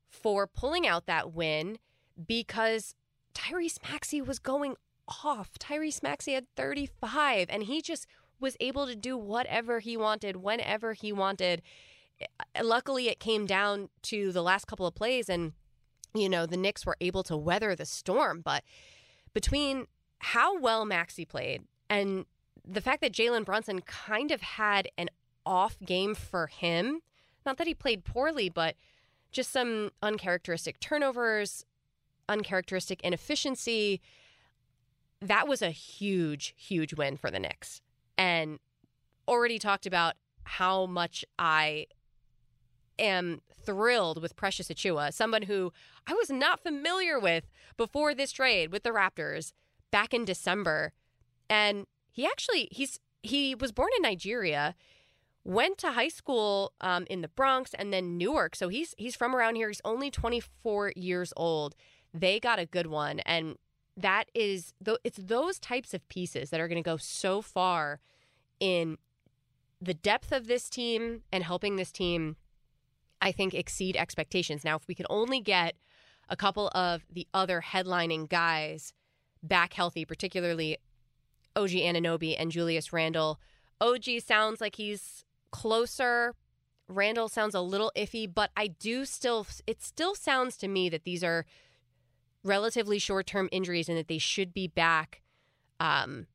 for 0.08 0.46
pulling 0.46 0.86
out 0.86 1.06
that 1.06 1.32
win 1.32 1.78
because 2.26 2.94
Tyrese 3.34 3.78
Maxey 3.90 4.22
was 4.22 4.38
going 4.38 4.76
off. 5.24 5.50
Tyrese 5.58 6.02
Maxey 6.02 6.32
had 6.32 6.46
35, 6.56 7.48
and 7.50 7.64
he 7.64 7.82
just 7.82 8.06
was 8.40 8.56
able 8.60 8.86
to 8.86 8.96
do 8.96 9.16
whatever 9.16 9.80
he 9.80 9.96
wanted 9.96 10.36
whenever 10.36 10.92
he 10.92 11.12
wanted. 11.12 11.62
Luckily, 12.62 13.08
it 13.08 13.18
came 13.18 13.46
down 13.46 13.88
to 14.02 14.32
the 14.32 14.42
last 14.42 14.66
couple 14.66 14.86
of 14.86 14.94
plays, 14.94 15.28
and 15.28 15.52
you 16.14 16.28
know 16.28 16.46
the 16.46 16.56
Knicks 16.56 16.86
were 16.86 16.96
able 17.00 17.22
to 17.24 17.36
weather 17.36 17.74
the 17.74 17.86
storm. 17.86 18.40
But 18.40 18.62
between 19.32 19.86
how 20.18 20.58
well 20.58 20.84
Maxey 20.84 21.24
played 21.24 21.62
and 21.90 22.26
the 22.66 22.80
fact 22.80 23.00
that 23.02 23.12
Jalen 23.12 23.44
Brunson 23.44 23.80
kind 23.82 24.30
of 24.30 24.40
had 24.40 24.88
an 24.96 25.10
off 25.44 25.76
game 25.84 26.14
for 26.14 26.46
him, 26.46 27.00
not 27.44 27.58
that 27.58 27.66
he 27.66 27.74
played 27.74 28.04
poorly, 28.04 28.48
but 28.48 28.76
just 29.30 29.52
some 29.52 29.90
uncharacteristic 30.02 30.80
turnovers, 30.80 31.64
uncharacteristic 32.28 33.02
inefficiency. 33.02 34.00
That 35.20 35.46
was 35.46 35.60
a 35.60 35.70
huge, 35.70 36.54
huge 36.56 36.94
win 36.94 37.16
for 37.16 37.30
the 37.30 37.38
Knicks. 37.38 37.82
And 38.16 38.58
already 39.28 39.58
talked 39.58 39.86
about 39.86 40.14
how 40.44 40.86
much 40.86 41.24
I 41.38 41.86
am 42.98 43.40
thrilled 43.64 44.22
with 44.22 44.36
Precious 44.36 44.68
Achiuwa, 44.68 45.12
someone 45.12 45.42
who 45.42 45.72
I 46.06 46.14
was 46.14 46.30
not 46.30 46.60
familiar 46.60 47.18
with 47.18 47.50
before 47.76 48.14
this 48.14 48.32
trade 48.32 48.70
with 48.70 48.84
the 48.84 48.90
Raptors 48.90 49.52
back 49.94 50.12
in 50.12 50.24
December. 50.24 50.92
And 51.48 51.86
he 52.10 52.26
actually 52.26 52.68
he's 52.72 52.98
he 53.22 53.54
was 53.54 53.70
born 53.70 53.90
in 53.96 54.02
Nigeria, 54.02 54.74
went 55.44 55.78
to 55.78 55.92
high 55.92 56.08
school 56.08 56.72
um, 56.80 57.06
in 57.08 57.20
the 57.20 57.28
Bronx 57.28 57.74
and 57.74 57.92
then 57.92 58.18
Newark. 58.18 58.56
So 58.56 58.68
he's 58.68 58.96
he's 58.98 59.14
from 59.14 59.36
around 59.36 59.54
here. 59.54 59.68
He's 59.68 59.80
only 59.84 60.10
24 60.10 60.94
years 60.96 61.32
old. 61.36 61.76
They 62.12 62.40
got 62.40 62.58
a 62.58 62.66
good 62.66 62.88
one, 62.88 63.20
and 63.20 63.56
that 63.96 64.24
is 64.34 64.74
th- 64.84 64.98
it's 65.04 65.20
those 65.22 65.60
types 65.60 65.94
of 65.94 66.06
pieces 66.08 66.50
that 66.50 66.58
are 66.58 66.66
going 66.66 66.82
to 66.82 66.90
go 66.90 66.96
so 66.96 67.40
far 67.40 68.00
in 68.58 68.98
the 69.80 69.94
depth 69.94 70.32
of 70.32 70.48
this 70.48 70.68
team 70.68 71.22
and 71.32 71.44
helping 71.44 71.76
this 71.76 71.92
team 71.92 72.34
I 73.22 73.30
think 73.30 73.54
exceed 73.54 73.96
expectations. 73.96 74.64
Now, 74.64 74.74
if 74.74 74.88
we 74.88 74.96
could 74.96 75.06
only 75.08 75.40
get 75.40 75.76
a 76.28 76.36
couple 76.36 76.68
of 76.74 77.06
the 77.08 77.28
other 77.32 77.62
headlining 77.64 78.28
guys 78.28 78.92
back 79.48 79.74
healthy, 79.74 80.04
particularly 80.04 80.78
OG 81.56 81.70
Anunoby 81.70 82.34
and 82.38 82.50
Julius 82.50 82.92
Randle. 82.92 83.38
OG 83.80 84.04
sounds 84.24 84.60
like 84.60 84.76
he's 84.76 85.24
closer. 85.50 86.34
Randle 86.88 87.28
sounds 87.28 87.54
a 87.54 87.60
little 87.60 87.92
iffy, 87.96 88.32
but 88.32 88.50
I 88.56 88.66
do 88.68 89.04
still, 89.04 89.46
it 89.66 89.82
still 89.82 90.14
sounds 90.14 90.56
to 90.58 90.68
me 90.68 90.88
that 90.88 91.04
these 91.04 91.24
are 91.24 91.46
relatively 92.42 92.98
short 92.98 93.26
term 93.26 93.48
injuries 93.52 93.88
and 93.88 93.96
that 93.96 94.08
they 94.08 94.18
should 94.18 94.52
be 94.52 94.68
back 94.68 95.22
um, 95.80 96.26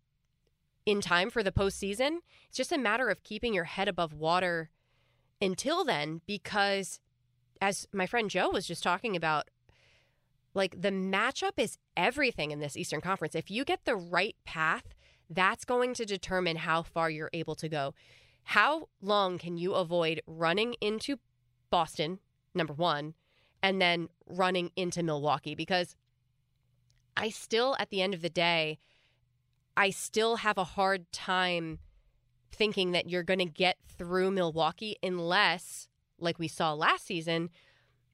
in 0.85 1.01
time 1.01 1.29
for 1.29 1.43
the 1.43 1.51
postseason. 1.51 2.19
It's 2.47 2.57
just 2.57 2.71
a 2.71 2.77
matter 2.77 3.09
of 3.09 3.23
keeping 3.23 3.53
your 3.53 3.65
head 3.65 3.87
above 3.87 4.13
water 4.13 4.69
until 5.41 5.85
then, 5.85 6.21
because 6.25 6.99
as 7.61 7.87
my 7.93 8.05
friend 8.05 8.29
Joe 8.29 8.49
was 8.49 8.65
just 8.65 8.83
talking 8.83 9.15
about, 9.15 9.49
like 10.53 10.81
the 10.81 10.91
matchup 10.91 11.53
is 11.57 11.77
everything 11.95 12.51
in 12.51 12.59
this 12.59 12.75
Eastern 12.75 13.01
Conference. 13.01 13.35
If 13.35 13.51
you 13.51 13.63
get 13.63 13.85
the 13.85 13.95
right 13.95 14.35
path, 14.45 14.95
that's 15.29 15.65
going 15.65 15.93
to 15.95 16.05
determine 16.05 16.57
how 16.57 16.81
far 16.81 17.09
you're 17.09 17.29
able 17.33 17.55
to 17.55 17.69
go. 17.69 17.93
How 18.43 18.89
long 19.01 19.37
can 19.37 19.57
you 19.57 19.73
avoid 19.73 20.21
running 20.25 20.75
into 20.81 21.17
Boston, 21.69 22.19
number 22.55 22.73
one, 22.73 23.13
and 23.61 23.79
then 23.81 24.09
running 24.27 24.71
into 24.75 25.03
Milwaukee? 25.03 25.53
Because 25.53 25.95
I 27.15 27.29
still, 27.29 27.75
at 27.79 27.89
the 27.89 28.01
end 28.01 28.13
of 28.13 28.21
the 28.21 28.29
day, 28.29 28.79
I 29.77 29.91
still 29.91 30.37
have 30.37 30.57
a 30.57 30.63
hard 30.63 31.11
time 31.11 31.79
thinking 32.51 32.91
that 32.91 33.09
you're 33.09 33.23
going 33.23 33.39
to 33.39 33.45
get 33.45 33.77
through 33.97 34.31
Milwaukee 34.31 34.95
unless, 35.03 35.87
like 36.19 36.39
we 36.39 36.47
saw 36.47 36.73
last 36.73 37.05
season, 37.05 37.49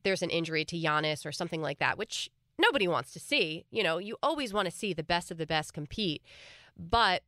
there's 0.05 0.21
an 0.21 0.29
injury 0.29 0.63
to 0.63 0.79
Giannis 0.79 1.25
or 1.25 1.33
something 1.33 1.61
like 1.61 1.79
that, 1.79 1.97
which 1.97 2.29
nobody 2.57 2.87
wants 2.87 3.11
to 3.13 3.19
see. 3.19 3.65
You 3.71 3.83
know, 3.83 3.97
you 3.97 4.15
always 4.23 4.53
want 4.53 4.67
to 4.67 4.71
see 4.71 4.93
the 4.93 5.03
best 5.03 5.31
of 5.31 5.37
the 5.37 5.47
best 5.47 5.73
compete. 5.73 6.21
But 6.77 7.23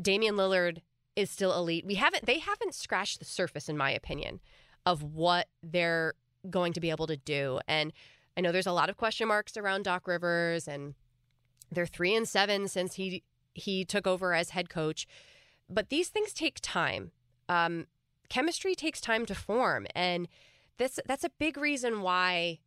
Damian 0.00 0.34
Lillard 0.34 0.78
is 1.14 1.30
still 1.30 1.52
elite. 1.52 1.84
We 1.86 1.96
haven't 1.96 2.26
they 2.26 2.38
haven't 2.38 2.74
scratched 2.74 3.18
the 3.18 3.24
surface 3.26 3.68
in 3.68 3.76
my 3.76 3.90
opinion 3.90 4.40
of 4.86 5.02
what 5.02 5.46
they're 5.62 6.14
going 6.48 6.72
to 6.72 6.80
be 6.80 6.90
able 6.90 7.06
to 7.06 7.18
do. 7.18 7.60
And 7.68 7.92
I 8.36 8.40
know 8.40 8.50
there's 8.50 8.66
a 8.66 8.72
lot 8.72 8.88
of 8.88 8.96
question 8.96 9.28
marks 9.28 9.56
around 9.56 9.84
Doc 9.84 10.08
Rivers 10.08 10.66
and 10.66 10.94
they're 11.70 11.86
3 11.86 12.16
and 12.16 12.28
7 12.28 12.66
since 12.66 12.94
he 12.94 13.22
he 13.54 13.84
took 13.84 14.06
over 14.06 14.32
as 14.32 14.50
head 14.50 14.70
coach. 14.70 15.06
But 15.68 15.90
these 15.90 16.08
things 16.08 16.32
take 16.32 16.58
time. 16.62 17.12
Um, 17.48 17.86
chemistry 18.30 18.74
takes 18.74 19.00
time 19.00 19.26
to 19.26 19.34
form 19.34 19.86
and 19.94 20.26
this 20.78 20.98
that's 21.06 21.24
a 21.24 21.30
big 21.38 21.56
reason 21.56 22.02
why 22.02 22.58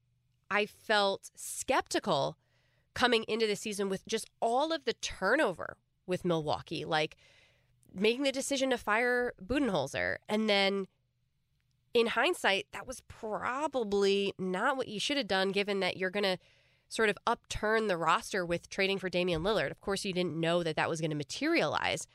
I 0.49 0.65
felt 0.65 1.31
skeptical 1.35 2.37
coming 2.93 3.25
into 3.27 3.47
the 3.47 3.55
season 3.55 3.89
with 3.89 4.05
just 4.05 4.29
all 4.41 4.71
of 4.71 4.85
the 4.85 4.93
turnover 4.93 5.77
with 6.07 6.23
Milwaukee. 6.23 6.85
Like 6.85 7.17
making 7.95 8.23
the 8.23 8.31
decision 8.31 8.69
to 8.71 8.77
fire 8.77 9.33
Budenholzer. 9.43 10.17
And 10.27 10.49
then 10.49 10.87
in 11.93 12.07
hindsight, 12.07 12.67
that 12.73 12.85
was 12.85 13.01
probably 13.07 14.33
not 14.37 14.77
what 14.77 14.87
you 14.87 14.99
should 14.99 15.17
have 15.17 15.27
done, 15.27 15.51
given 15.51 15.79
that 15.79 15.97
you're 15.97 16.09
going 16.09 16.23
to 16.23 16.37
sort 16.89 17.09
of 17.09 17.17
upturn 17.25 17.87
the 17.87 17.97
roster 17.97 18.45
with 18.45 18.69
trading 18.69 18.99
for 18.99 19.09
Damian 19.09 19.41
Lillard. 19.41 19.71
Of 19.71 19.81
course, 19.81 20.05
you 20.05 20.13
didn't 20.13 20.39
know 20.39 20.61
that 20.61 20.75
that 20.75 20.89
was 20.89 20.99
going 20.99 21.11
to 21.11 21.17
materialize 21.17 22.05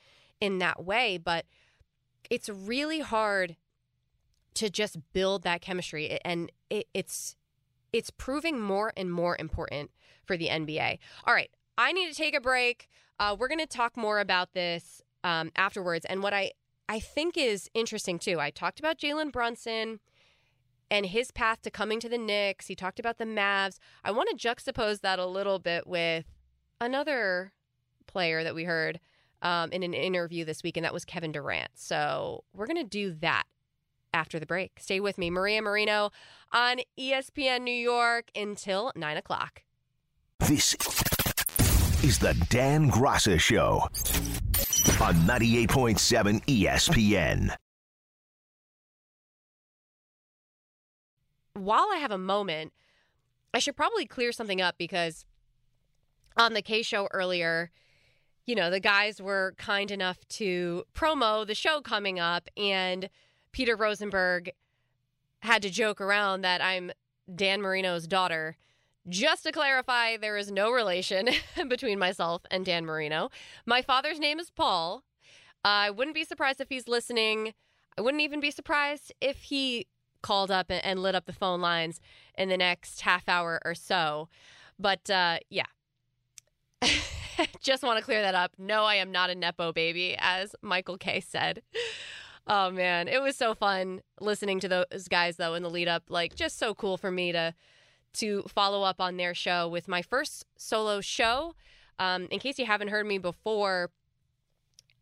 in 0.41 0.59
that 0.59 0.85
way, 0.85 1.19
but 1.19 1.47
it's 2.29 2.49
really 2.49 3.01
hard 3.01 3.57
to 4.55 4.71
just 4.71 4.99
build 5.13 5.43
that 5.43 5.61
chemistry 5.61 6.19
and 6.25 6.51
it, 6.69 6.87
it's 6.95 7.37
it's 7.93 8.11
proving 8.11 8.61
more 8.61 8.93
and 8.97 9.13
more 9.13 9.37
important 9.39 9.91
for 10.25 10.37
the 10.37 10.49
NBA. 10.49 10.99
All 11.25 11.35
right, 11.35 11.51
I 11.77 11.93
need 11.93 12.09
to 12.09 12.15
take 12.15 12.37
a 12.37 12.41
break. 12.41 12.89
Uh, 13.19 13.37
we're 13.39 13.49
going 13.49 13.59
to 13.59 13.67
talk 13.67 13.97
more 13.97 14.21
about 14.21 14.53
this 14.53 15.03
um, 15.25 15.51
afterwards. 15.57 16.07
And 16.07 16.23
what 16.23 16.33
I, 16.33 16.53
I 16.89 17.01
think 17.01 17.37
is 17.37 17.69
interesting 17.75 18.19
too, 18.19 18.41
I 18.41 18.51
talked 18.51 18.79
about 18.79 18.99
Jalen 18.99 19.33
Brunson 19.33 20.01
and 20.91 21.07
his 21.07 21.31
path 21.31 21.63
to 21.63 21.71
coming 21.71 22.01
to 22.01 22.09
the 22.09 22.19
Knicks. 22.19 22.67
He 22.67 22.75
talked 22.75 22.99
about 22.99 23.19
the 23.19 23.25
Mavs. 23.25 23.79
I 24.05 24.11
want 24.11 24.29
to 24.31 24.49
juxtapose 24.49 25.01
that 25.01 25.19
a 25.19 25.27
little 25.27 25.59
bit 25.59 25.87
with 25.87 26.27
another 26.81 27.53
player 28.07 28.43
that 28.43 28.55
we 28.55 28.65
heard 28.65 28.99
um, 29.43 29.71
in 29.73 29.83
an 29.83 29.95
interview 29.95 30.45
this 30.45 30.63
week, 30.63 30.77
and 30.77 30.85
that 30.85 30.93
was 30.93 31.05
Kevin 31.05 31.33
Durant. 31.33 31.71
So 31.75 32.45
we're 32.53 32.67
going 32.67 32.77
to 32.77 32.85
do 32.85 33.13
that 33.21 33.45
after 34.13 34.39
the 34.39 34.47
break. 34.47 34.73
Stay 34.79 35.01
with 35.01 35.19
me, 35.19 35.31
Maria 35.31 35.63
Marino 35.63 36.11
on 36.53 36.79
ESPN 36.99 37.63
New 37.63 37.71
York 37.71 38.31
until 38.35 38.93
9 38.97 39.17
o'clock. 39.17 39.63
This 40.41 40.75
is 42.03 42.19
the 42.19 42.35
Dan 42.49 42.91
Graca 42.91 43.39
Show 43.39 43.83
on 45.03 45.15
98.7 45.27 46.45
ESPN. 46.47 47.55
While 51.55 51.89
I 51.93 51.99
have 51.99 52.11
a 52.11 52.19
moment, 52.19 52.73
I 53.53 53.59
should 53.59 53.77
probably 53.77 54.07
clear 54.07 54.33
something 54.33 54.63
up 54.63 54.77
because 54.79 55.27
on 56.37 56.55
the 56.55 56.63
K 56.63 56.83
show 56.83 57.09
earlier, 57.13 57.71
you 58.47 58.55
know, 58.55 58.71
the 58.71 58.81
guys 58.81 59.21
were 59.21 59.55
kind 59.59 59.91
enough 59.91 60.27
to 60.29 60.85
promo 60.95 61.47
the 61.47 61.55
show 61.55 61.81
coming 61.81 62.19
up, 62.19 62.49
and 62.57 63.11
Peter 63.53 63.77
Rosenberg 63.77 64.51
had 65.41 65.63
to 65.63 65.71
joke 65.71 66.01
around 66.01 66.43
that 66.43 66.63
I'm 66.63 66.93
Dan 67.35 67.61
Marino's 67.63 68.07
daughter. 68.07 68.57
Just 69.09 69.45
to 69.45 69.53
clarify, 69.53 70.17
there 70.17 70.37
is 70.37 70.51
no 70.51 70.71
relation 70.71 71.31
between 71.69 71.99
myself 71.99 72.43
and 72.51 72.65
Dan 72.65 72.85
Marino. 72.85 73.31
My 73.67 73.83
father's 73.83 74.21
name 74.21 74.39
is 74.39 74.51
Paul. 74.51 75.03
I 75.65 75.91
wouldn't 75.91 76.15
be 76.15 76.25
surprised 76.25 76.61
if 76.61 76.69
he's 76.69 76.89
listening. 76.89 77.55
I 77.97 78.03
wouldn't 78.03 78.23
even 78.23 78.41
be 78.41 78.51
surprised 78.51 79.13
if 79.21 79.43
he 79.43 79.87
called 80.23 80.51
up 80.51 80.67
and 80.71 81.03
lit 81.03 81.15
up 81.15 81.27
the 81.27 81.33
phone 81.33 81.61
lines 81.61 82.01
in 82.37 82.49
the 82.49 82.57
next 82.57 83.01
half 83.01 83.29
hour 83.29 83.61
or 83.65 83.75
so. 83.75 84.29
But 84.79 85.09
uh, 85.11 85.39
yeah, 85.49 85.67
just 87.61 87.83
want 87.83 87.99
to 87.99 88.05
clear 88.05 88.23
that 88.23 88.35
up. 88.35 88.53
No, 88.59 88.85
I 88.85 88.97
am 88.97 89.11
not 89.13 89.31
a 89.31 89.35
Nepo 89.35 89.73
baby, 89.73 90.17
as 90.19 90.55
Michael 90.63 90.99
Kay 90.99 91.21
said. 91.21 91.63
Oh 92.47 92.71
man, 92.71 93.09
it 93.09 93.23
was 93.23 93.37
so 93.37 93.55
fun 93.55 94.01
listening 94.21 94.61
to 94.61 94.69
those 94.69 95.09
guys 95.09 95.37
though 95.37 95.55
in 95.55 95.63
the 95.63 95.71
lead 95.71 95.89
up. 95.89 96.05
Like, 96.09 96.35
just 96.35 96.59
so 96.59 96.75
cool 96.75 96.97
for 96.97 97.11
me 97.11 97.33
to 97.33 97.55
to 98.15 98.43
follow 98.43 98.83
up 98.83 99.01
on 99.01 99.17
their 99.17 99.35
show 99.35 99.69
with 99.69 99.87
my 99.87 100.03
first 100.03 100.45
solo 100.57 101.01
show. 101.01 101.55
Um, 101.99 102.29
in 102.31 102.39
case 102.41 102.59
you 102.59 102.67
haven't 102.67 102.89
heard 102.89 103.07
me 103.07 103.19
before, 103.19 103.91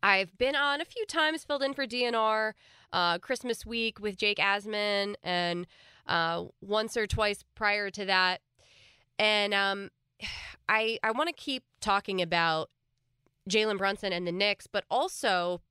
I've 0.03 0.37
been 0.37 0.55
on 0.55 0.81
a 0.81 0.85
few 0.85 1.05
times, 1.05 1.43
filled 1.43 1.63
in 1.63 1.73
for 1.73 1.87
DNR, 1.87 2.53
uh, 2.93 3.17
Christmas 3.19 3.65
week 3.65 3.99
with 3.99 4.17
Jake 4.17 4.37
Asman, 4.37 5.15
and 5.23 5.65
uh, 6.07 6.45
once 6.61 6.97
or 6.97 7.07
twice 7.07 7.43
prior 7.55 7.89
to 7.91 8.05
that. 8.05 8.41
And 9.17 9.53
um, 9.53 9.89
I 10.69 10.99
I 11.03 11.11
want 11.11 11.29
to 11.29 11.33
keep 11.33 11.63
talking 11.81 12.21
about 12.21 12.69
Jalen 13.49 13.77
Brunson 13.77 14.13
and 14.13 14.27
the 14.27 14.31
Knicks, 14.31 14.67
but 14.67 14.83
also 14.89 15.61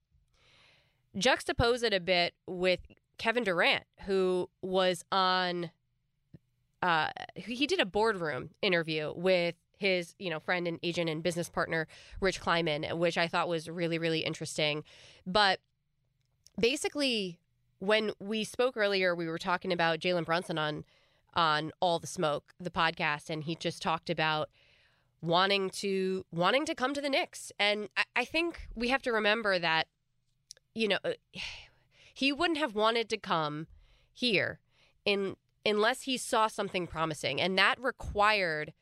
juxtapose 1.18 1.82
it 1.82 1.92
a 1.92 2.00
bit 2.00 2.34
with 2.46 2.80
Kevin 3.18 3.44
Durant, 3.44 3.84
who 4.06 4.48
was 4.62 5.04
on 5.10 5.70
uh, 6.82 7.08
he 7.34 7.66
did 7.66 7.80
a 7.80 7.86
boardroom 7.86 8.50
interview 8.62 9.12
with 9.16 9.56
his 9.78 10.14
you 10.18 10.30
know 10.30 10.40
friend 10.40 10.66
and 10.66 10.78
agent 10.82 11.08
and 11.08 11.22
business 11.22 11.48
partner 11.48 11.86
Rich 12.20 12.40
Kleiman, 12.40 12.84
which 12.98 13.18
I 13.18 13.28
thought 13.28 13.48
was 13.48 13.68
really 13.68 13.98
really 13.98 14.20
interesting. 14.20 14.84
But 15.26 15.60
basically, 16.58 17.38
when 17.78 18.12
we 18.20 18.44
spoke 18.44 18.76
earlier, 18.76 19.14
we 19.14 19.28
were 19.28 19.38
talking 19.38 19.72
about 19.72 19.98
Jalen 19.98 20.24
Brunson 20.24 20.58
on 20.58 20.84
on 21.34 21.72
All 21.80 21.98
the 21.98 22.06
Smoke, 22.06 22.52
the 22.58 22.70
podcast, 22.70 23.30
and 23.30 23.44
he 23.44 23.54
just 23.54 23.82
talked 23.82 24.10
about 24.10 24.48
wanting 25.20 25.70
to 25.70 26.24
wanting 26.32 26.64
to 26.66 26.74
come 26.74 26.94
to 26.94 27.00
the 27.00 27.08
Knicks, 27.08 27.50
and 27.58 27.88
I, 27.96 28.04
I 28.16 28.24
think 28.24 28.68
we 28.74 28.88
have 28.88 29.02
to 29.02 29.12
remember 29.12 29.58
that 29.58 29.88
you 30.78 30.88
know 30.88 30.98
uh, 31.04 31.12
he 32.14 32.32
wouldn't 32.32 32.58
have 32.58 32.74
wanted 32.74 33.08
to 33.10 33.16
come 33.16 33.66
here 34.12 34.60
in 35.04 35.36
unless 35.64 36.02
he 36.02 36.16
saw 36.16 36.46
something 36.46 36.86
promising. 36.86 37.40
And 37.40 37.58
that 37.58 37.80
required 37.80 38.72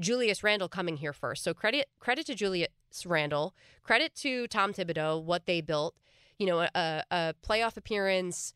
Julius 0.00 0.42
Randle 0.42 0.68
coming 0.68 0.98
here 0.98 1.12
first. 1.12 1.42
So 1.42 1.54
credit 1.54 1.88
credit 1.98 2.26
to 2.26 2.34
Julius 2.34 2.68
Randle, 3.04 3.54
credit 3.82 4.14
to 4.16 4.46
Tom 4.46 4.72
Thibodeau, 4.72 5.22
what 5.22 5.46
they 5.46 5.60
built. 5.60 5.94
You 6.38 6.46
know, 6.46 6.60
a, 6.60 7.02
a 7.10 7.34
playoff 7.46 7.76
appearance 7.76 8.54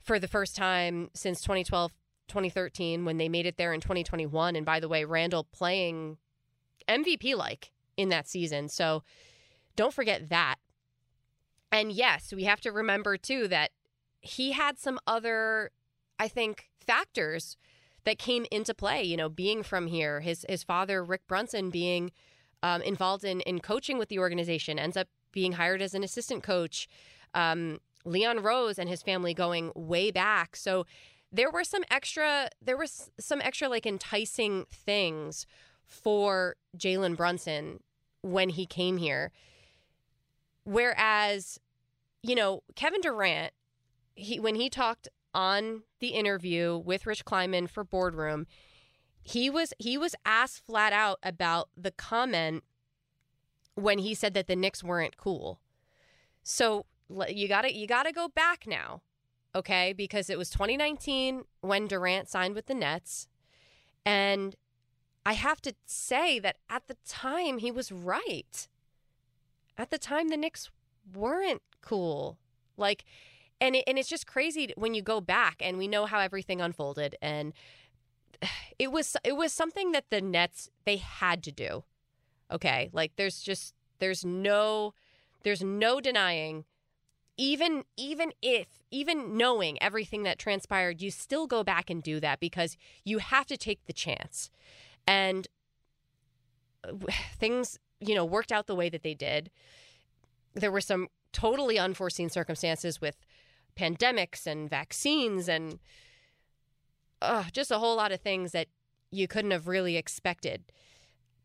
for 0.00 0.18
the 0.18 0.26
first 0.26 0.56
time 0.56 1.08
since 1.14 1.40
2012, 1.40 1.92
2013, 2.26 3.04
when 3.04 3.16
they 3.16 3.28
made 3.28 3.46
it 3.46 3.56
there 3.56 3.72
in 3.72 3.80
2021. 3.80 4.56
And 4.56 4.66
by 4.66 4.80
the 4.80 4.88
way, 4.88 5.04
Randle 5.04 5.44
playing 5.44 6.18
MVP 6.88 7.36
like 7.36 7.70
in 7.96 8.08
that 8.08 8.28
season. 8.28 8.68
So 8.68 9.04
don't 9.76 9.94
forget 9.94 10.30
that. 10.30 10.56
And 11.72 11.92
yes, 11.92 12.32
we 12.34 12.44
have 12.44 12.60
to 12.62 12.72
remember 12.72 13.16
too 13.16 13.48
that 13.48 13.70
he 14.20 14.52
had 14.52 14.78
some 14.78 14.98
other 15.06 15.70
I 16.18 16.28
think, 16.28 16.70
factors 16.80 17.56
that 18.04 18.18
came 18.18 18.46
into 18.50 18.74
play. 18.74 19.02
You 19.02 19.16
know, 19.16 19.28
being 19.28 19.62
from 19.62 19.86
here, 19.86 20.20
his 20.20 20.46
his 20.48 20.62
father 20.62 21.04
Rick 21.04 21.26
Brunson 21.26 21.70
being 21.70 22.12
um, 22.62 22.82
involved 22.82 23.24
in 23.24 23.40
in 23.42 23.60
coaching 23.60 23.98
with 23.98 24.08
the 24.08 24.18
organization, 24.18 24.78
ends 24.78 24.96
up 24.96 25.08
being 25.32 25.52
hired 25.52 25.82
as 25.82 25.94
an 25.94 26.04
assistant 26.04 26.42
coach. 26.42 26.88
Um, 27.34 27.80
Leon 28.04 28.42
Rose 28.42 28.78
and 28.78 28.88
his 28.88 29.02
family 29.02 29.34
going 29.34 29.72
way 29.74 30.10
back, 30.10 30.56
so 30.56 30.86
there 31.32 31.50
were 31.50 31.64
some 31.64 31.84
extra 31.90 32.48
there 32.62 32.76
was 32.76 33.10
some 33.18 33.40
extra 33.40 33.68
like 33.68 33.86
enticing 33.86 34.64
things 34.70 35.46
for 35.84 36.56
Jalen 36.76 37.16
Brunson 37.16 37.80
when 38.22 38.50
he 38.50 38.66
came 38.66 38.96
here. 38.96 39.32
Whereas, 40.66 41.60
you 42.24 42.34
know, 42.34 42.64
Kevin 42.74 43.00
Durant, 43.00 43.52
he 44.16 44.40
when 44.40 44.56
he 44.56 44.68
talked 44.68 45.06
on 45.32 45.84
the 46.00 46.08
interview 46.08 46.76
with 46.76 47.06
Rich 47.06 47.24
Kleiman 47.24 47.68
for 47.68 47.84
Boardroom, 47.84 48.48
he 49.22 49.48
was 49.48 49.72
he 49.78 49.96
was 49.96 50.16
asked 50.24 50.66
flat 50.66 50.92
out 50.92 51.20
about 51.22 51.68
the 51.76 51.92
comment 51.92 52.64
when 53.76 53.98
he 53.98 54.12
said 54.12 54.34
that 54.34 54.48
the 54.48 54.56
Knicks 54.56 54.82
weren't 54.82 55.16
cool. 55.16 55.60
So 56.42 56.86
you 57.28 57.46
got 57.46 57.62
to 57.62 57.72
you 57.72 57.86
got 57.86 58.02
to 58.02 58.12
go 58.12 58.26
back 58.26 58.64
now, 58.66 59.02
okay? 59.54 59.92
Because 59.92 60.28
it 60.28 60.36
was 60.36 60.50
2019 60.50 61.44
when 61.60 61.86
Durant 61.86 62.28
signed 62.28 62.56
with 62.56 62.66
the 62.66 62.74
Nets, 62.74 63.28
and 64.04 64.56
I 65.24 65.34
have 65.34 65.62
to 65.62 65.76
say 65.86 66.40
that 66.40 66.56
at 66.68 66.88
the 66.88 66.96
time 67.06 67.58
he 67.58 67.70
was 67.70 67.92
right. 67.92 68.66
At 69.78 69.90
the 69.90 69.98
time 69.98 70.28
the 70.28 70.36
Knicks 70.36 70.70
weren't 71.14 71.62
cool. 71.82 72.38
Like 72.76 73.04
and 73.60 73.76
it, 73.76 73.84
and 73.86 73.98
it's 73.98 74.08
just 74.08 74.26
crazy 74.26 74.72
when 74.76 74.94
you 74.94 75.02
go 75.02 75.20
back 75.20 75.56
and 75.60 75.78
we 75.78 75.88
know 75.88 76.06
how 76.06 76.20
everything 76.20 76.60
unfolded 76.60 77.16
and 77.22 77.52
it 78.78 78.92
was 78.92 79.16
it 79.24 79.36
was 79.36 79.52
something 79.52 79.92
that 79.92 80.10
the 80.10 80.20
Nets 80.20 80.70
they 80.84 80.96
had 80.96 81.42
to 81.44 81.52
do. 81.52 81.84
Okay? 82.50 82.90
Like 82.92 83.12
there's 83.16 83.40
just 83.40 83.74
there's 83.98 84.24
no 84.24 84.94
there's 85.42 85.62
no 85.62 86.00
denying 86.00 86.64
even 87.38 87.84
even 87.96 88.32
if 88.40 88.66
even 88.90 89.36
knowing 89.36 89.80
everything 89.82 90.22
that 90.22 90.38
transpired 90.38 91.02
you 91.02 91.10
still 91.10 91.46
go 91.46 91.62
back 91.62 91.90
and 91.90 92.02
do 92.02 92.18
that 92.18 92.40
because 92.40 92.76
you 93.04 93.18
have 93.18 93.46
to 93.46 93.56
take 93.56 93.84
the 93.84 93.92
chance 93.92 94.50
and 95.06 95.48
things 97.38 97.78
you 98.00 98.14
know 98.14 98.24
worked 98.24 98.52
out 98.52 98.66
the 98.66 98.74
way 98.74 98.88
that 98.88 99.02
they 99.02 99.14
did. 99.14 99.50
There 100.54 100.72
were 100.72 100.80
some 100.80 101.08
totally 101.32 101.78
unforeseen 101.78 102.30
circumstances 102.30 103.00
with 103.00 103.16
pandemics 103.76 104.46
and 104.46 104.70
vaccines 104.70 105.48
and 105.48 105.78
uh, 107.20 107.44
just 107.52 107.70
a 107.70 107.78
whole 107.78 107.96
lot 107.96 108.12
of 108.12 108.20
things 108.20 108.52
that 108.52 108.68
you 109.10 109.28
couldn't 109.28 109.50
have 109.50 109.68
really 109.68 109.96
expected. 109.96 110.64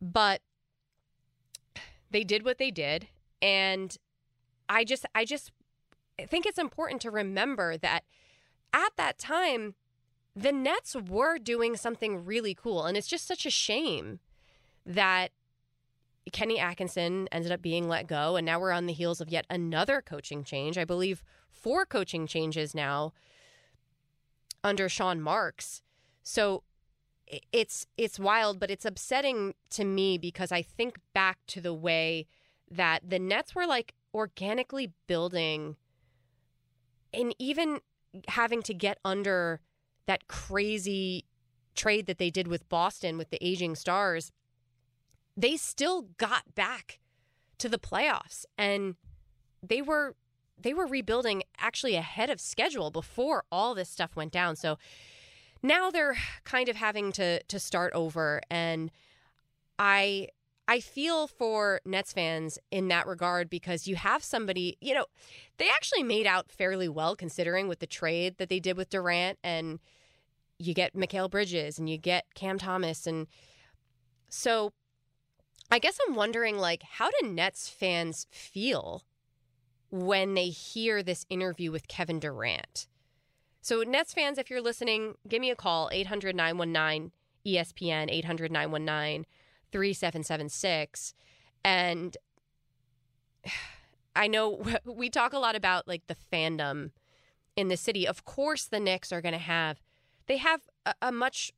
But 0.02 0.42
they 2.10 2.24
did 2.24 2.46
what 2.46 2.58
they 2.58 2.72
did. 2.72 3.08
And 3.42 3.98
i 4.70 4.86
just 4.86 5.06
i 5.14 5.26
just 5.26 5.52
think 6.28 6.46
it's 6.46 6.60
important 6.60 7.02
to 7.02 7.12
remember 7.12 7.76
that 7.78 8.04
at 8.74 8.92
that 8.96 9.18
time 9.18 9.74
the 10.36 10.52
Nets 10.52 10.96
were 10.96 11.38
doing 11.38 11.76
something 11.76 12.24
really 12.24 12.56
cool. 12.56 12.86
And 12.86 12.96
it's 12.96 13.08
just 13.08 13.28
such 13.28 13.46
a 13.46 13.50
shame 13.50 14.20
that 14.86 15.32
Kenny 16.32 16.60
Atkinson 16.60 17.28
ended 17.32 17.52
up 17.52 17.62
being 17.62 17.88
let 17.88 18.08
go. 18.08 18.36
And 18.36 18.46
now 18.46 18.60
we're 18.60 18.72
on 18.72 18.86
the 18.86 18.94
heels 18.94 19.22
of 19.22 19.30
yet 19.30 19.46
another 19.50 20.02
coaching 20.02 20.44
change. 20.44 20.78
I 20.78 20.86
believe 20.86 21.24
four 21.50 21.86
coaching 21.86 22.28
changes 22.28 22.76
now 22.76 23.14
under 24.64 24.88
Sean 24.88 25.22
Marks. 25.22 25.82
So 26.24 26.64
it's 27.52 27.88
it's 27.98 28.20
wild, 28.20 28.60
but 28.60 28.70
it's 28.70 28.86
upsetting 28.86 29.56
to 29.72 29.86
me 29.86 30.18
because 30.18 30.52
I 30.52 30.62
think 30.62 30.98
back 31.14 31.40
to 31.48 31.62
the 31.62 31.74
way 31.74 32.28
that 32.70 33.10
the 33.10 33.20
Nets 33.20 33.56
were 33.56 33.66
like 33.66 33.94
organically 34.14 34.94
building 35.08 35.78
and 37.14 37.34
even 37.40 37.80
having 38.28 38.62
to 38.64 38.74
get 38.74 38.98
under 39.04 39.62
that 40.06 40.28
crazy 40.28 41.26
trade 41.76 42.06
that 42.06 42.18
they 42.18 42.30
did 42.30 42.48
with 42.48 42.68
Boston 42.70 43.18
with 43.18 43.30
the 43.30 43.46
aging 43.46 43.76
stars, 43.76 44.32
they 45.42 45.58
still 45.58 46.04
got 46.18 46.54
back 46.56 47.00
to 47.58 47.68
the 47.68 47.80
playoffs 47.80 48.46
and 48.58 48.96
they 49.62 49.82
were 49.82 50.16
they 50.60 50.74
were 50.74 50.86
rebuilding 50.86 51.42
actually 51.58 51.96
ahead 51.96 52.30
of 52.30 52.40
schedule 52.40 52.92
before 52.92 53.44
all 53.52 53.74
this 53.74 53.90
stuff 53.90 54.16
went 54.16 54.32
down. 54.32 54.56
So 54.56 54.78
now 55.64 55.90
they're 55.90 56.16
kind 56.44 56.70
of 56.70 56.76
having 56.76 57.12
to 57.14 57.42
to 57.44 57.60
start 57.60 57.92
over 57.94 58.42
and 58.50 58.92
I 59.80 60.28
I 60.68 60.80
feel 60.80 61.28
for 61.28 61.82
Nets 61.86 62.14
fans 62.14 62.60
in 62.70 62.88
that 62.90 63.08
regard 63.08 63.50
because 63.50 63.88
you 63.88 63.96
have 63.96 64.24
somebody, 64.24 64.78
you 64.80 64.94
know, 64.94 65.06
they 65.58 65.68
actually 65.68 66.04
made 66.04 66.28
out 66.28 66.52
fairly 66.52 66.88
well 66.88 67.16
considering 67.16 67.68
with 67.68 67.80
the 67.80 67.88
trade 67.88 68.38
that 68.38 68.48
they 68.48 68.60
did 68.60 68.78
with 68.78 68.90
Durant 68.90 69.40
and 69.44 69.80
you 70.60 70.76
get 70.76 70.96
Mikal 70.96 71.30
Bridges 71.30 71.80
and 71.80 71.90
you 71.90 71.98
get 71.98 72.26
Cam 72.36 72.60
Thomas 72.60 73.08
and 73.08 73.26
so 74.30 74.72
I 75.72 75.80
guess 75.80 75.98
I'm 76.06 76.16
wondering 76.16 76.58
like 76.58 76.84
how 76.84 77.10
do 77.10 77.28
Nets 77.28 77.70
fans 77.70 78.28
feel 78.30 79.04
when 79.90 80.34
they 80.34 80.50
hear 80.50 81.02
this 81.02 81.26
interview 81.30 81.72
with 81.72 81.88
Kevin 81.88 82.20
Durant? 82.20 82.88
So 83.62 83.84
Nets 83.84 84.14
fans 84.14 84.38
if 84.38 84.50
you're 84.50 84.62
listening, 84.62 85.16
give 85.28 85.40
me 85.40 85.50
a 85.50 85.56
call 85.56 85.90
800-919 85.94 87.12
ESPN 87.46 88.24
800-919 88.24 89.24
3776 89.72 91.14
and 91.64 92.18
I 94.14 94.28
know 94.28 94.62
we 94.86 95.10
talk 95.10 95.32
a 95.32 95.40
lot 95.40 95.56
about 95.56 95.88
like 95.88 96.08
the 96.08 96.18
fandom 96.34 96.92
in 97.56 97.70
the 97.70 97.78
city. 97.78 98.06
Of 98.06 98.26
course 98.26 98.66
the 98.66 98.80
Knicks 98.80 99.14
are 99.14 99.22
going 99.22 99.32
to 99.32 99.40
have 99.40 99.82
they 100.28 100.38
have 100.38 100.62
a, 100.86 100.94
a 101.02 101.12
much 101.14 101.54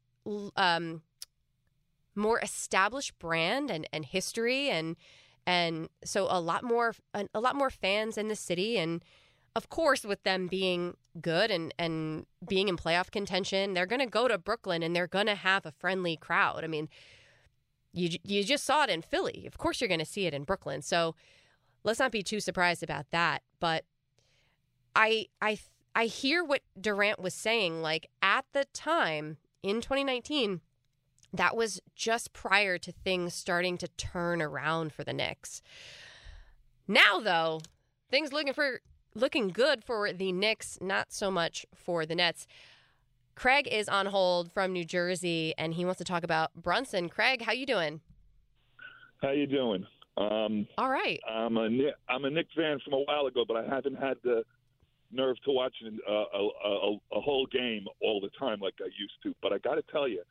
um, 0.56 1.02
more 2.15 2.39
established 2.39 3.17
brand 3.19 3.69
and, 3.71 3.88
and 3.91 4.06
history 4.06 4.69
and 4.69 4.95
and 5.45 5.89
so 6.06 6.28
a 6.30 6.39
lot 6.39 6.63
more 6.63 6.93
a, 7.13 7.39
lot 7.39 7.56
more 7.56 7.69
fans 7.69 8.17
in 8.17 8.30
the 8.30 8.36
city. 8.36 8.78
And 8.78 9.04
of 9.56 9.69
course 9.69 10.04
with 10.04 10.23
them 10.23 10.47
being 10.47 10.95
good 11.21 11.52
and 11.52 11.73
and 11.78 12.26
being 12.47 12.69
in 12.69 12.78
playoff 12.78 13.12
contention 13.12 13.73
they're 13.73 13.86
going 13.86 13.99
to 13.99 14.08
go 14.08 14.28
to 14.28 14.38
Brooklyn 14.38 14.82
and 14.82 14.95
they're 14.95 15.08
going 15.08 15.28
to 15.28 15.36
have 15.36 15.65
a 15.65 15.71
friendly 15.71 16.17
crowd. 16.17 16.63
I 16.63 16.67
mean 16.67 16.89
you 17.91 18.17
you 18.23 18.43
just 18.43 18.63
saw 18.63 18.84
it 18.84 18.89
in 18.89 19.02
Philly. 19.02 19.45
Of 19.45 19.58
course 19.58 19.82
you're 19.82 19.88
going 19.88 19.99
to 19.99 20.06
see 20.06 20.26
it 20.26 20.34
in 20.34 20.43
Brooklyn. 20.43 20.82
So 20.82 21.15
let's 21.84 21.99
not 21.99 22.12
be 22.12 22.23
too 22.23 22.39
surprised 22.39 22.84
about 22.84 23.06
that. 23.12 23.43
But 23.60 23.86
i 24.95 25.28
i 25.41 25.58
I 25.95 26.06
hear 26.06 26.43
what 26.43 26.62
Durant 26.80 27.19
was 27.19 27.34
saying. 27.34 27.82
Like 27.82 28.10
at 28.21 28.45
the 28.54 28.65
time 28.73 29.38
in 29.62 29.82
2019, 29.82 30.62
that 31.34 31.56
was 31.56 31.82
just 31.96 32.32
prior 32.32 32.78
to 32.78 32.91
things 32.91 33.34
starting 33.34 33.78
to 33.80 33.88
turn 33.89 34.41
around 34.41 34.93
for 34.93 35.04
the 35.04 35.13
Knicks. 35.13 35.62
Now, 36.88 37.19
though, 37.19 37.62
things 38.10 38.32
looking 38.32 38.54
for 38.54 38.82
looking 39.15 39.50
good 39.50 39.84
for 39.84 40.13
the 40.13 40.32
Knicks, 40.32 40.78
not 40.82 41.12
so 41.12 41.32
much 41.32 41.65
for 41.76 42.06
the 42.06 42.15
Nets. 42.15 42.48
Craig 43.36 43.67
is 43.72 43.89
on 43.89 44.08
hold 44.08 44.52
from 44.52 44.74
New 44.74 44.86
Jersey, 44.86 45.54
and 45.58 45.74
he 45.74 45.86
wants 45.86 45.98
to 45.98 46.04
talk 46.04 46.24
about 46.24 46.54
Brunson. 46.56 47.10
Craig, 47.10 47.41
how 47.41 47.52
you 47.52 47.65
doing? 47.65 48.02
How 49.22 49.32
you 49.32 49.48
doing? 49.48 49.86
Um, 50.17 50.67
All 50.78 50.89
right. 50.89 51.19
I'm 51.28 51.58
a 51.58 51.67
I'm 52.08 52.26
a 52.26 52.30
Knicks 52.30 52.54
fan 52.56 52.80
from 52.84 52.93
a 52.93 53.00
while 53.00 53.26
ago, 53.26 53.43
but 53.48 53.58
I 53.58 53.65
haven't 53.65 53.96
had 53.96 54.17
the 54.24 54.43
nerve 55.12 55.38
to 55.46 55.52
watch 55.52 55.74
a, 55.82 56.12
a, 56.12 56.48
a, 56.48 56.98
a 57.13 57.22
whole 57.22 57.48
game 57.48 57.86
all 58.02 58.19
the 58.19 58.30
time 58.38 58.60
like 58.60 58.76
I 58.82 58.86
used 58.86 59.13
to. 59.24 59.34
But 59.41 59.54
I 59.54 59.58
got 59.60 59.76
to 59.76 59.84
tell 59.91 60.08
you, 60.08 60.22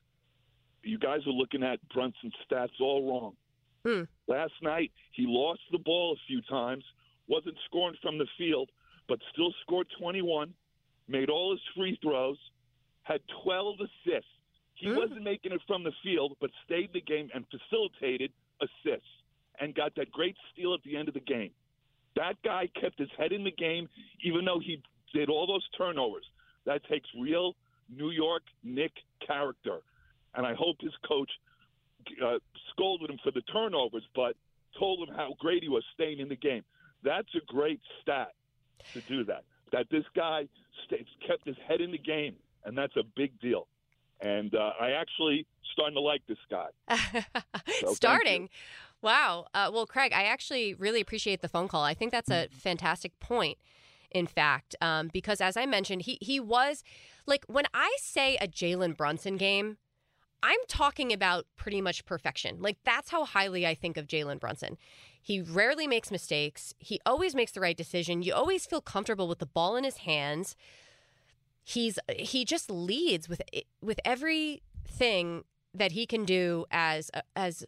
you 0.82 0.98
guys 0.98 1.20
are 1.26 1.32
looking 1.32 1.62
at 1.62 1.78
Brunson's 1.92 2.34
stats 2.50 2.80
all 2.80 3.08
wrong. 3.10 3.36
Hmm. 3.84 4.04
Last 4.28 4.52
night, 4.62 4.92
he 5.12 5.24
lost 5.26 5.60
the 5.70 5.78
ball 5.78 6.12
a 6.12 6.20
few 6.26 6.40
times, 6.42 6.84
wasn't 7.28 7.56
scoring 7.66 7.96
from 8.02 8.18
the 8.18 8.26
field, 8.38 8.70
but 9.08 9.18
still 9.32 9.52
scored 9.62 9.88
21, 9.98 10.52
made 11.08 11.28
all 11.30 11.50
his 11.52 11.60
free 11.76 11.98
throws, 12.02 12.38
had 13.02 13.20
12 13.42 13.76
assists. 13.80 14.30
He 14.74 14.88
Hmm. 14.88 14.96
wasn't 14.96 15.22
making 15.22 15.52
it 15.52 15.62
from 15.66 15.82
the 15.82 15.92
field, 16.02 16.36
but 16.40 16.50
stayed 16.64 16.86
in 16.86 16.92
the 16.92 17.00
game 17.00 17.30
and 17.34 17.46
facilitated 17.48 18.32
assists 18.60 19.08
and 19.60 19.74
got 19.74 19.94
that 19.96 20.10
great 20.12 20.36
steal 20.52 20.74
at 20.74 20.82
the 20.82 20.96
end 20.96 21.08
of 21.08 21.14
the 21.14 21.20
game. 21.20 21.52
That 22.14 22.40
guy 22.42 22.66
kept 22.68 22.98
his 22.98 23.10
head 23.16 23.32
in 23.32 23.42
the 23.44 23.50
game, 23.50 23.88
even 24.22 24.44
though 24.44 24.58
he 24.60 24.82
did 25.12 25.28
all 25.28 25.46
those 25.46 25.66
turnovers. 25.76 26.28
That 26.64 26.84
takes 26.84 27.08
real 27.14 27.56
New 27.88 28.10
York 28.10 28.42
Knick 28.62 28.92
character. 29.20 29.82
And 30.34 30.46
I 30.46 30.54
hope 30.54 30.76
his 30.80 30.92
coach 31.06 31.30
uh, 32.24 32.38
scolded 32.70 33.10
him 33.10 33.18
for 33.22 33.30
the 33.30 33.42
turnovers, 33.42 34.04
but 34.14 34.34
told 34.78 35.06
him 35.06 35.14
how 35.14 35.34
great 35.38 35.62
he 35.62 35.68
was 35.68 35.84
staying 35.94 36.18
in 36.20 36.28
the 36.28 36.36
game. 36.36 36.62
That's 37.02 37.28
a 37.34 37.44
great 37.46 37.80
stat 38.00 38.32
to 38.94 39.00
do 39.02 39.24
that. 39.24 39.44
That 39.72 39.86
this 39.90 40.04
guy 40.14 40.46
stayed, 40.86 41.06
kept 41.26 41.46
his 41.46 41.56
head 41.68 41.80
in 41.80 41.90
the 41.90 41.98
game, 41.98 42.36
and 42.64 42.76
that's 42.76 42.96
a 42.96 43.02
big 43.16 43.38
deal. 43.40 43.66
and 44.20 44.54
uh, 44.54 44.70
I 44.80 44.92
actually 44.92 45.46
starting 45.72 45.94
to 45.94 46.00
like 46.00 46.22
this 46.26 46.38
guy. 46.50 46.68
So 47.80 47.94
Starting. 47.94 48.48
Wow. 49.02 49.46
Uh, 49.54 49.70
well, 49.72 49.86
Craig, 49.86 50.12
I 50.14 50.24
actually 50.24 50.74
really 50.74 51.00
appreciate 51.00 51.40
the 51.42 51.48
phone 51.48 51.66
call. 51.66 51.82
I 51.82 51.94
think 51.94 52.12
that's 52.12 52.30
a 52.30 52.48
fantastic 52.52 53.18
point. 53.18 53.58
In 54.12 54.26
fact, 54.26 54.76
um, 54.80 55.08
because 55.12 55.40
as 55.40 55.56
I 55.56 55.64
mentioned, 55.66 56.02
he 56.02 56.18
he 56.20 56.38
was 56.38 56.84
like 57.26 57.44
when 57.48 57.64
I 57.74 57.96
say 57.98 58.36
a 58.36 58.46
Jalen 58.46 58.96
Brunson 58.96 59.36
game, 59.38 59.78
I'm 60.42 60.58
talking 60.68 61.12
about 61.12 61.46
pretty 61.56 61.80
much 61.80 62.04
perfection. 62.04 62.60
Like 62.60 62.78
that's 62.84 63.10
how 63.10 63.24
highly 63.24 63.66
I 63.66 63.74
think 63.74 63.96
of 63.96 64.06
Jalen 64.06 64.40
Brunson. 64.40 64.76
He 65.20 65.40
rarely 65.40 65.86
makes 65.86 66.10
mistakes. 66.10 66.74
He 66.78 67.00
always 67.06 67.34
makes 67.34 67.52
the 67.52 67.60
right 67.60 67.76
decision. 67.76 68.22
You 68.22 68.34
always 68.34 68.66
feel 68.66 68.80
comfortable 68.80 69.28
with 69.28 69.38
the 69.38 69.46
ball 69.46 69.76
in 69.76 69.84
his 69.84 69.98
hands. 69.98 70.56
He's 71.62 71.98
he 72.16 72.44
just 72.44 72.70
leads 72.70 73.28
with 73.28 73.40
with 73.80 74.00
everything 74.04 75.44
that 75.74 75.92
he 75.92 76.06
can 76.06 76.24
do 76.24 76.66
as 76.70 77.10
a, 77.14 77.22
as 77.36 77.64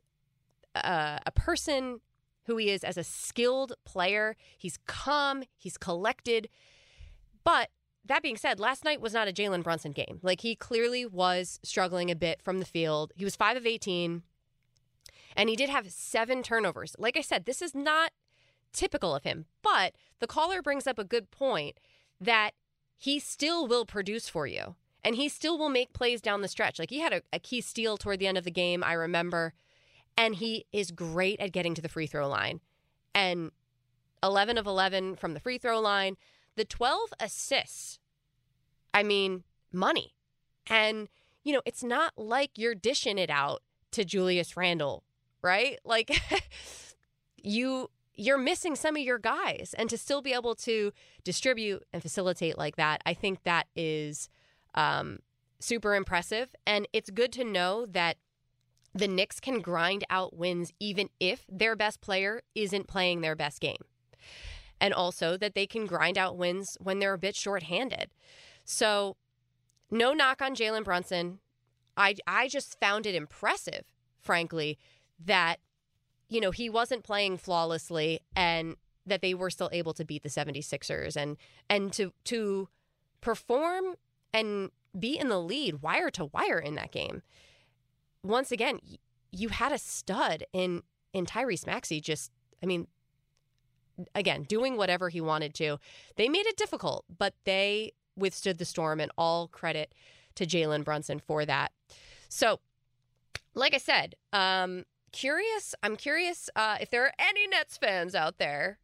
a, 0.75 1.21
a 1.25 1.31
person 1.31 2.01
who 2.47 2.57
he 2.57 2.71
is 2.71 2.85
as 2.85 2.97
a 2.97 3.05
skilled 3.05 3.75
player. 3.85 4.37
He's 4.59 4.79
calm, 4.87 5.45
he's 5.57 5.79
collected. 5.79 6.49
But 7.45 7.71
that 8.07 8.23
being 8.23 8.37
said, 8.37 8.61
last 8.61 8.85
night 8.85 9.01
was 9.01 9.15
not 9.15 9.29
a 9.29 9.33
Jalen 9.33 9.63
Brunson 9.63 9.93
game. 9.93 10.21
Like 10.23 10.43
he 10.43 10.55
clearly 10.55 11.07
was 11.07 11.59
struggling 11.63 12.11
a 12.11 12.17
bit 12.17 12.43
from 12.43 12.59
the 12.59 12.65
field. 12.65 13.13
He 13.15 13.25
was 13.25 13.37
5 13.37 13.57
of 13.57 13.67
18 13.67 14.23
and 15.37 15.49
he 15.49 15.57
did 15.57 15.71
have 15.71 15.91
7 15.91 16.43
turnovers. 16.43 16.95
Like 16.99 17.17
I 17.17 17.23
said, 17.23 17.45
this 17.45 17.63
is 17.63 17.75
not 17.75 18.13
typical 18.73 19.15
of 19.15 19.25
him, 19.25 19.47
but 19.63 19.95
the 20.21 20.27
caller 20.27 20.61
brings 20.61 20.87
up 20.87 20.99
a 20.99 21.05
good 21.05 21.31
point 21.31 21.79
that 22.21 22.53
he 22.97 23.19
still 23.19 23.67
will 23.67 23.87
produce 23.87 24.29
for 24.29 24.47
you 24.47 24.77
and 25.03 25.17
he 25.17 25.29
still 25.29 25.59
will 25.59 25.69
make 25.69 25.93
plays 25.93 26.21
down 26.21 26.43
the 26.43 26.49
stretch. 26.49 26.79
Like 26.79 26.91
he 26.91 27.01
had 27.01 27.13
a, 27.13 27.23
a 27.33 27.39
key 27.39 27.61
steal 27.61 27.97
toward 27.97 28.19
the 28.19 28.27
end 28.27 28.39
of 28.39 28.45
the 28.45 28.51
game, 28.51 28.83
I 28.85 28.93
remember, 28.95 29.55
and 30.17 30.35
he 30.35 30.67
is 30.73 30.91
great 30.91 31.41
at 31.41 31.53
getting 31.53 31.75
to 31.75 31.83
the 31.83 31.89
free 31.89 32.07
throw 32.07 32.29
line. 32.29 32.61
And 33.15 33.51
11 34.23 34.59
of 34.59 34.67
11 34.67 35.17
from 35.17 35.35
the 35.35 35.41
free 35.41 35.59
throw 35.59 35.81
line, 35.81 36.17
the 36.57 36.65
12 36.65 37.13
assists. 37.21 37.99
I 38.93 39.03
mean, 39.03 39.45
money. 39.73 40.15
And, 40.67 41.09
you 41.43 41.53
know, 41.53 41.63
it's 41.65 41.83
not 41.83 42.13
like 42.17 42.53
you're 42.57 42.75
dishing 42.75 43.19
it 43.19 43.31
out 43.31 43.63
to 43.93 44.05
Julius 44.05 44.57
Randle, 44.57 45.05
right? 45.43 45.79
Like 45.85 46.11
you 47.43 47.91
you're 48.17 48.39
missing 48.39 48.77
some 48.77 48.97
of 48.97 49.03
your 49.03 49.19
guys 49.19 49.75
and 49.77 49.91
to 49.91 49.99
still 49.99 50.23
be 50.23 50.33
able 50.33 50.55
to 50.55 50.93
distribute 51.25 51.83
and 51.93 52.01
facilitate 52.01 52.57
like 52.57 52.77
that, 52.77 53.03
I 53.05 53.13
think 53.13 53.43
that 53.43 53.67
is 53.75 54.29
um, 54.75 55.19
super 55.59 55.95
impressive. 55.95 56.55
And 56.67 56.87
it's 56.93 57.11
good 57.11 57.33
to 57.33 57.45
know 57.45 57.87
that 57.87 58.17
the 58.95 59.09
Knicks 59.09 59.41
can 59.41 59.61
grind 59.61 60.05
out 60.09 60.37
wins 60.37 60.73
even 60.79 61.09
if 61.19 61.45
their 61.49 61.75
best 61.75 62.01
player 62.01 62.43
isn't 62.55 62.87
playing 62.87 63.21
their 63.21 63.35
best 63.35 63.61
game. 63.61 63.83
And 64.85 64.93
also 64.93 65.39
that 65.39 65.55
they 65.55 65.67
can 65.67 65.87
grind 65.87 66.19
out 66.19 66.37
wins 66.37 66.77
when 66.79 66.99
they're 66.99 67.15
a 67.15 67.19
bit 67.19 67.35
shorthanded. 67.35 68.11
So, 68.67 69.17
no 69.91 70.13
knock 70.13 70.43
on 70.43 70.55
Jalen 70.55 70.85
Brunson. 70.85 71.39
I, 71.97 72.17
I 72.27 72.49
just 72.49 72.79
found 72.81 73.07
it 73.07 73.15
impressive, 73.15 73.85
frankly, 74.21 74.79
that, 75.25 75.57
you 76.29 76.39
know, 76.39 76.51
he 76.51 76.69
wasn't 76.69 77.03
playing 77.03 77.39
flawlessly 77.39 78.21
and 78.37 78.77
that 79.07 79.23
they 79.23 79.33
were 79.33 79.49
still 79.49 79.71
able 79.73 79.95
to 79.95 80.05
beat 80.05 80.23
the 80.23 80.29
76ers 80.29 81.17
and 81.17 81.39
and 81.71 81.93
to 81.95 82.13
to 82.25 82.69
perform 83.23 83.95
and 84.33 84.71
be 84.99 85.19
in 85.19 85.29
the 85.29 85.41
lead 85.41 85.83
wire 85.83 86.11
to 86.11 86.27
wire 86.27 86.59
in 86.59 86.75
that 86.75 86.93
game. 86.93 87.23
Once 88.23 88.53
again, 88.53 88.81
you 89.31 89.49
had 89.49 89.73
a 89.73 89.79
stud 89.79 90.45
in 90.53 90.83
in 91.15 91.25
Tyrese 91.25 91.67
Maxey 91.67 92.01
just 92.01 92.31
I 92.63 92.67
mean 92.67 92.87
again, 94.15 94.45
doing 94.45 94.77
whatever 94.77 95.09
he 95.09 95.21
wanted 95.21 95.55
to. 95.55 95.79
They 96.17 96.29
made 96.29 96.47
it 96.47 96.57
difficult, 96.57 97.05
but 97.19 97.35
they 97.45 97.93
withstood 98.17 98.59
the 98.59 98.65
storm 98.65 99.01
and 99.01 99.11
all 99.19 99.49
credit 99.49 99.95
to 100.37 100.47
Jalen 100.47 100.85
Brunson 100.85 101.21
for 101.21 101.45
that. 101.45 101.73
So, 102.29 102.61
like 103.55 103.75
I 103.75 103.79
said, 103.79 104.15
um 104.33 104.85
curious, 105.13 105.75
I'm 105.83 105.97
curious 105.97 106.51
uh, 106.57 106.79
if 106.81 106.91
there 106.91 107.05
are 107.05 107.13
any 107.21 107.47
Nets 107.47 107.77
fans 107.77 108.17
out 108.17 108.39
there 108.39 108.79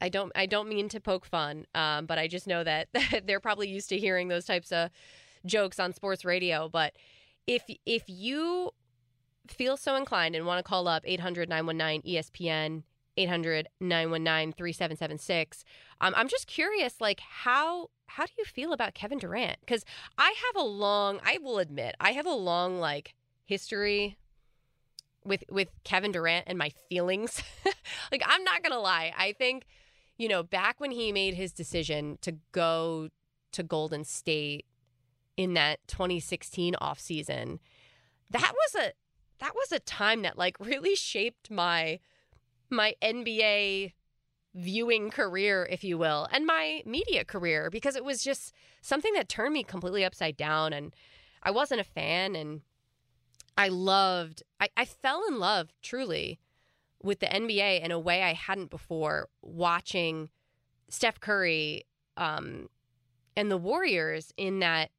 I 0.00 0.08
don't 0.08 0.32
I 0.34 0.46
don't 0.46 0.68
mean 0.68 0.88
to 0.90 1.00
poke 1.00 1.26
fun, 1.26 1.66
um, 1.74 2.06
but 2.06 2.18
I 2.18 2.26
just 2.26 2.46
know 2.46 2.64
that 2.64 2.88
they're 3.24 3.40
probably 3.40 3.68
used 3.68 3.88
to 3.90 3.98
hearing 3.98 4.28
those 4.28 4.44
types 4.44 4.72
of 4.72 4.90
jokes 5.44 5.78
on 5.78 5.92
sports 5.92 6.24
radio. 6.24 6.68
But 6.68 6.94
if 7.46 7.64
if 7.84 8.04
you 8.06 8.70
feel 9.48 9.76
so 9.76 9.96
inclined 9.96 10.34
and 10.34 10.46
want 10.46 10.58
to 10.58 10.68
call 10.68 10.86
up 10.86 11.04
800-919 11.04 12.04
ESPN 12.06 12.84
800-919-3776 13.18 15.64
um, 16.00 16.14
i'm 16.16 16.28
just 16.28 16.46
curious 16.46 17.00
like 17.00 17.18
how 17.20 17.90
how 18.06 18.24
do 18.24 18.30
you 18.38 18.44
feel 18.44 18.72
about 18.72 18.94
kevin 18.94 19.18
durant? 19.18 19.58
Because 19.60 19.84
i 20.18 20.34
have 20.46 20.56
a 20.62 20.66
long 20.66 21.18
i 21.24 21.38
will 21.42 21.58
admit 21.58 21.96
i 22.00 22.12
have 22.12 22.26
a 22.26 22.34
long 22.34 22.78
like 22.78 23.14
history 23.44 24.16
with 25.24 25.42
with 25.50 25.68
kevin 25.84 26.12
durant 26.12 26.44
and 26.46 26.58
my 26.58 26.70
feelings. 26.88 27.42
Like 28.12 28.22
i'm 28.26 28.44
not 28.44 28.62
gonna 28.62 28.80
lie. 28.80 29.12
I 29.16 29.32
think 29.32 29.64
you 30.20 30.28
know, 30.28 30.42
back 30.42 30.80
when 30.80 30.90
he 30.90 31.12
made 31.12 31.32
his 31.32 31.50
decision 31.50 32.18
to 32.20 32.36
go 32.52 33.08
to 33.52 33.62
Golden 33.62 34.04
State 34.04 34.66
in 35.38 35.54
that 35.54 35.78
2016 35.88 36.74
offseason, 36.74 37.58
that 38.28 38.52
was 38.52 38.84
a 38.84 38.92
that 39.38 39.54
was 39.54 39.72
a 39.72 39.78
time 39.78 40.20
that 40.20 40.36
like 40.36 40.60
really 40.60 40.94
shaped 40.94 41.50
my 41.50 42.00
my 42.70 42.94
NBA 43.02 43.92
viewing 44.54 45.10
career, 45.10 45.66
if 45.70 45.84
you 45.84 45.96
will, 45.96 46.28
and 46.32 46.46
my 46.46 46.82
media 46.84 47.24
career 47.24 47.70
because 47.70 47.96
it 47.96 48.04
was 48.04 48.22
just 48.22 48.52
something 48.80 49.12
that 49.14 49.28
turned 49.28 49.54
me 49.54 49.62
completely 49.62 50.04
upside 50.04 50.36
down 50.36 50.72
and 50.72 50.94
I 51.42 51.50
wasn't 51.50 51.80
a 51.80 51.84
fan 51.84 52.34
and 52.34 52.62
I 53.56 53.68
loved 53.68 54.42
I, 54.60 54.68
I 54.76 54.84
fell 54.84 55.22
in 55.28 55.38
love 55.38 55.72
truly 55.82 56.38
with 57.02 57.20
the 57.20 57.26
NBA 57.26 57.82
in 57.82 57.90
a 57.90 57.98
way 57.98 58.22
I 58.22 58.34
hadn't 58.34 58.70
before, 58.70 59.28
watching 59.42 60.28
Steph 60.88 61.20
Curry 61.20 61.84
um, 62.16 62.68
and 63.36 63.50
the 63.50 63.56
Warriors 63.56 64.32
in 64.36 64.58
that 64.60 64.90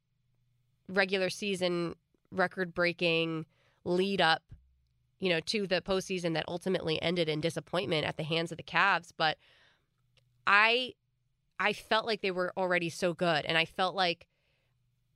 regular 0.87 1.29
season 1.29 1.95
record 2.31 2.73
breaking 2.73 3.45
lead 3.83 4.21
up, 4.21 4.41
you 5.21 5.29
know, 5.29 5.39
to 5.39 5.65
the 5.67 5.81
postseason 5.81 6.33
that 6.33 6.43
ultimately 6.47 7.01
ended 7.01 7.29
in 7.29 7.39
disappointment 7.39 8.05
at 8.05 8.17
the 8.17 8.23
hands 8.23 8.51
of 8.51 8.57
the 8.57 8.63
Cavs. 8.63 9.11
But 9.15 9.37
I 10.45 10.93
I 11.59 11.73
felt 11.73 12.05
like 12.05 12.21
they 12.21 12.31
were 12.31 12.51
already 12.57 12.89
so 12.89 13.13
good 13.13 13.45
and 13.45 13.57
I 13.57 13.65
felt 13.65 13.95
like 13.95 14.25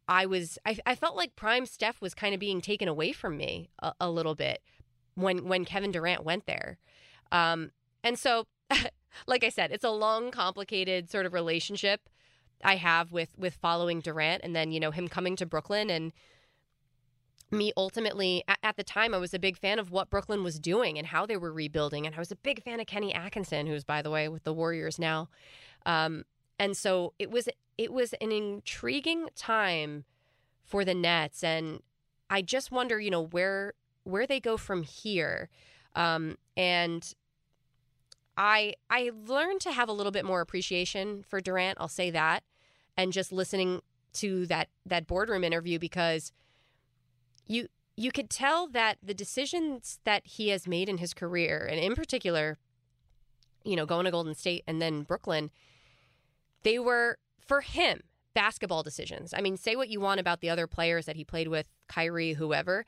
I 0.08 0.28
was 0.28 0.60
I, 0.66 0.78
I 0.86 0.96
felt 0.96 1.18
like 1.18 1.36
prime 1.36 1.66
Steph 1.66 2.00
was 2.00 2.14
kind 2.14 2.34
of 2.34 2.40
being 2.40 2.62
taken 2.62 2.88
away 2.88 3.12
from 3.12 3.36
me 3.36 3.70
a, 3.80 3.94
a 4.00 4.10
little 4.10 4.36
bit 4.36 4.62
when 5.16 5.48
when 5.48 5.66
Kevin 5.66 5.92
Durant 5.92 6.24
went 6.24 6.46
there. 6.46 6.78
Um, 7.32 7.72
and 8.04 8.20
so, 8.20 8.46
like 9.28 9.44
I 9.44 9.50
said, 9.50 9.72
it's 9.72 9.84
a 9.84 9.90
long, 9.90 10.30
complicated 10.30 11.10
sort 11.10 11.26
of 11.26 11.34
relationship 11.34 12.08
I 12.64 12.76
have 12.76 13.12
with 13.12 13.30
with 13.38 13.56
following 13.56 14.00
Durant, 14.02 14.44
and 14.44 14.56
then 14.56 14.72
you 14.72 14.80
know 14.80 14.92
him 14.92 15.08
coming 15.08 15.36
to 15.38 15.46
Brooklyn 15.46 15.90
and 15.90 16.14
me 17.52 17.72
ultimately 17.78 18.44
at, 18.48 18.76
the 18.76 18.84
time 18.84 19.14
I 19.14 19.18
was 19.18 19.34
a 19.34 19.40
big 19.40 19.58
fan 19.58 19.80
of 19.80 19.92
what 19.92 20.10
Brooklyn 20.10 20.44
was 20.44 20.60
doing 20.60 20.98
and 20.98 21.08
how 21.08 21.26
they 21.26 21.38
were 21.38 21.54
rebuilding 21.54 22.06
and 22.06 22.16
I 22.16 22.20
was 22.20 22.32
a 22.32 22.36
big 22.36 22.64
fan 22.64 22.80
of 22.80 22.88
Kenny 22.88 23.14
Atkinson 23.14 23.68
who's 23.68 23.84
by 23.84 24.02
the 24.02 24.10
way 24.10 24.28
with 24.28 24.44
the 24.44 24.54
Warriors 24.54 24.98
now 24.98 25.30
um, 25.86 26.26
and 26.60 26.76
so 26.76 27.14
it 27.20 27.30
was 27.30 27.48
it 27.78 27.94
was 27.94 28.14
an 28.14 28.32
intriguing 28.32 29.28
time 29.36 30.06
for 30.64 30.84
the 30.84 30.96
Nets 30.96 31.44
and 31.44 31.82
I 32.30 32.42
just 32.42 32.72
wonder 32.72 33.00
you 33.00 33.12
know 33.12 33.24
where 33.24 33.74
where 34.06 34.26
they 34.26 34.40
go 34.40 34.56
from 34.56 34.84
here. 34.84 35.50
Um, 35.96 36.38
and 36.56 37.14
I 38.38 38.76
I 38.90 39.12
learned 39.28 39.62
to 39.62 39.72
have 39.72 39.90
a 39.90 39.94
little 39.94 40.12
bit 40.12 40.24
more 40.24 40.40
appreciation 40.40 41.24
for 41.28 41.42
Durant. 41.42 41.78
I'll 41.82 41.88
say 41.90 42.10
that, 42.12 42.44
and 42.96 43.12
just 43.12 43.32
listening 43.32 43.82
to 44.14 44.46
that 44.48 44.70
that 44.86 45.08
boardroom 45.08 45.44
interview 45.44 45.78
because 45.78 46.32
you 47.46 47.68
you 47.98 48.12
could 48.12 48.30
tell 48.30 48.68
that 48.68 48.98
the 49.02 49.14
decisions 49.14 50.00
that 50.04 50.26
he 50.26 50.50
has 50.50 50.68
made 50.68 50.90
in 50.90 50.98
his 50.98 51.14
career, 51.14 51.68
and 51.70 51.80
in 51.80 51.96
particular, 51.96 52.58
you 53.64 53.76
know, 53.76 53.86
going 53.86 54.06
to 54.06 54.12
Golden 54.12 54.36
State 54.36 54.64
and 54.68 54.82
then 54.82 55.04
Brooklyn, 55.04 55.50
they 56.64 56.78
were 56.78 57.18
for 57.40 57.62
him 57.62 58.02
basketball 58.34 58.84
decisions. 58.84 59.34
I 59.34 59.40
mean, 59.40 59.56
say 59.56 59.78
what 59.78 59.88
you 59.88 60.02
want 60.02 60.20
about 60.20 60.42
the 60.42 60.50
other 60.50 60.68
players 60.68 61.06
that 61.06 61.16
he 61.16 61.24
played 61.24 61.48
with, 61.48 61.68
Kyrie, 61.88 62.34
whoever 62.34 62.86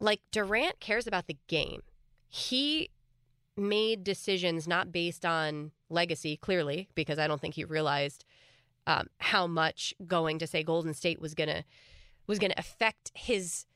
like 0.00 0.22
Durant 0.32 0.80
cares 0.80 1.06
about 1.06 1.26
the 1.26 1.36
game. 1.46 1.82
He 2.28 2.90
made 3.56 4.02
decisions 4.02 4.66
not 4.66 4.90
based 4.90 5.26
on 5.26 5.72
legacy, 5.90 6.36
clearly, 6.36 6.88
because 6.94 7.18
I 7.18 7.26
don't 7.26 7.40
think 7.40 7.54
he 7.54 7.64
realized 7.64 8.24
um, 8.86 9.08
how 9.18 9.46
much 9.46 9.94
going 10.06 10.38
to 10.38 10.46
say 10.46 10.62
Golden 10.62 10.94
State 10.94 11.20
was 11.20 11.34
gonna 11.34 11.64
was 12.30 12.38
going 12.38 12.52
to 12.52 12.58
affect 12.58 13.10
his 13.14 13.66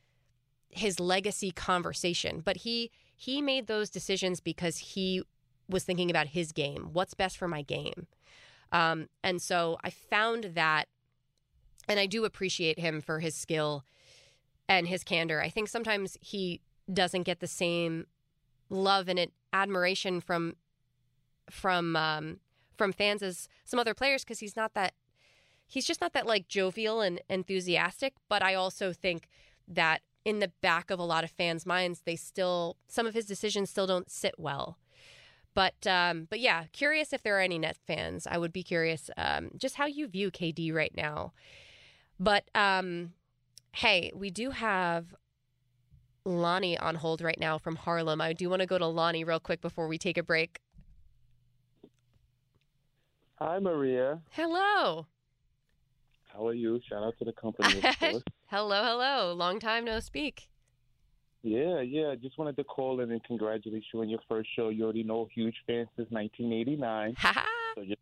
his 0.70 0.98
legacy 0.98 1.50
conversation. 1.50 2.40
But 2.42 2.58
he 2.58 2.90
he 3.16 3.42
made 3.42 3.66
those 3.66 3.90
decisions 3.90 4.40
because 4.40 4.78
he 4.78 5.22
was 5.68 5.84
thinking 5.84 6.10
about 6.10 6.28
his 6.28 6.52
game. 6.52 6.90
What's 6.92 7.14
best 7.14 7.36
for 7.36 7.48
my 7.48 7.62
game? 7.62 8.06
Um, 8.72 9.08
and 9.22 9.42
so 9.42 9.78
I 9.84 9.90
found 9.90 10.52
that, 10.54 10.86
and 11.88 12.00
I 12.00 12.06
do 12.06 12.24
appreciate 12.24 12.78
him 12.78 13.00
for 13.00 13.20
his 13.20 13.34
skill 13.34 13.84
and 14.68 14.88
his 14.88 15.04
candor. 15.04 15.40
I 15.42 15.48
think 15.48 15.68
sometimes 15.68 16.16
he 16.20 16.60
doesn't 16.92 17.22
get 17.24 17.40
the 17.40 17.46
same 17.46 18.06
love 18.70 19.08
and 19.08 19.30
admiration 19.52 20.20
from 20.20 20.54
from 21.50 21.96
um, 21.96 22.38
from 22.76 22.92
fans 22.92 23.22
as 23.22 23.48
some 23.64 23.80
other 23.80 23.94
players 23.94 24.24
because 24.24 24.38
he's 24.38 24.56
not 24.56 24.74
that 24.74 24.94
he's 25.74 25.84
just 25.84 26.00
not 26.00 26.12
that 26.12 26.24
like 26.24 26.46
jovial 26.46 27.00
and 27.00 27.20
enthusiastic. 27.28 28.14
But 28.28 28.42
I 28.42 28.54
also 28.54 28.92
think 28.92 29.28
that 29.66 30.02
in 30.24 30.38
the 30.38 30.52
back 30.62 30.90
of 30.90 31.00
a 31.00 31.02
lot 31.04 31.24
of 31.24 31.30
fans' 31.30 31.66
minds, 31.66 32.02
they 32.04 32.16
still 32.16 32.76
some 32.88 33.06
of 33.06 33.14
his 33.14 33.26
decisions 33.26 33.70
still 33.70 33.86
don't 33.86 34.10
sit 34.10 34.36
well. 34.38 34.78
But 35.52 35.86
um, 35.86 36.26
but 36.30 36.40
yeah, 36.40 36.64
curious 36.72 37.12
if 37.12 37.22
there 37.22 37.36
are 37.36 37.40
any 37.40 37.58
Net 37.58 37.76
fans. 37.86 38.26
I 38.26 38.38
would 38.38 38.52
be 38.52 38.62
curious 38.62 39.10
um, 39.16 39.50
just 39.56 39.74
how 39.74 39.86
you 39.86 40.06
view 40.06 40.30
KD 40.30 40.72
right 40.72 40.94
now. 40.96 41.32
But 42.18 42.48
um, 42.54 43.12
hey, 43.72 44.12
we 44.14 44.30
do 44.30 44.50
have 44.50 45.14
Lonnie 46.24 46.78
on 46.78 46.94
hold 46.94 47.20
right 47.20 47.38
now 47.38 47.58
from 47.58 47.76
Harlem. 47.76 48.20
I 48.20 48.32
do 48.32 48.48
want 48.48 48.60
to 48.60 48.66
go 48.66 48.78
to 48.78 48.86
Lonnie 48.86 49.24
real 49.24 49.40
quick 49.40 49.60
before 49.60 49.88
we 49.88 49.98
take 49.98 50.16
a 50.16 50.22
break. 50.22 50.60
Hi, 53.40 53.58
Maria. 53.58 54.20
Hello. 54.30 55.06
How 56.34 56.48
are 56.48 56.54
you? 56.54 56.80
Shout 56.88 57.04
out 57.04 57.16
to 57.18 57.24
the 57.24 57.32
company. 57.32 57.80
hello, 58.46 58.82
hello. 58.82 59.34
Long 59.34 59.60
time 59.60 59.84
no 59.84 60.00
speak. 60.00 60.48
Yeah, 61.42 61.80
yeah. 61.80 62.14
Just 62.20 62.38
wanted 62.38 62.56
to 62.56 62.64
call 62.64 63.00
in 63.00 63.12
and 63.12 63.22
congratulate 63.22 63.84
you 63.92 64.00
on 64.00 64.08
your 64.08 64.18
first 64.28 64.48
show. 64.56 64.70
You 64.70 64.84
already 64.84 65.04
know, 65.04 65.28
huge 65.32 65.54
fan 65.66 65.86
since 65.96 66.10
1989. 66.10 67.14
so, 67.76 67.84
just, 67.84 68.00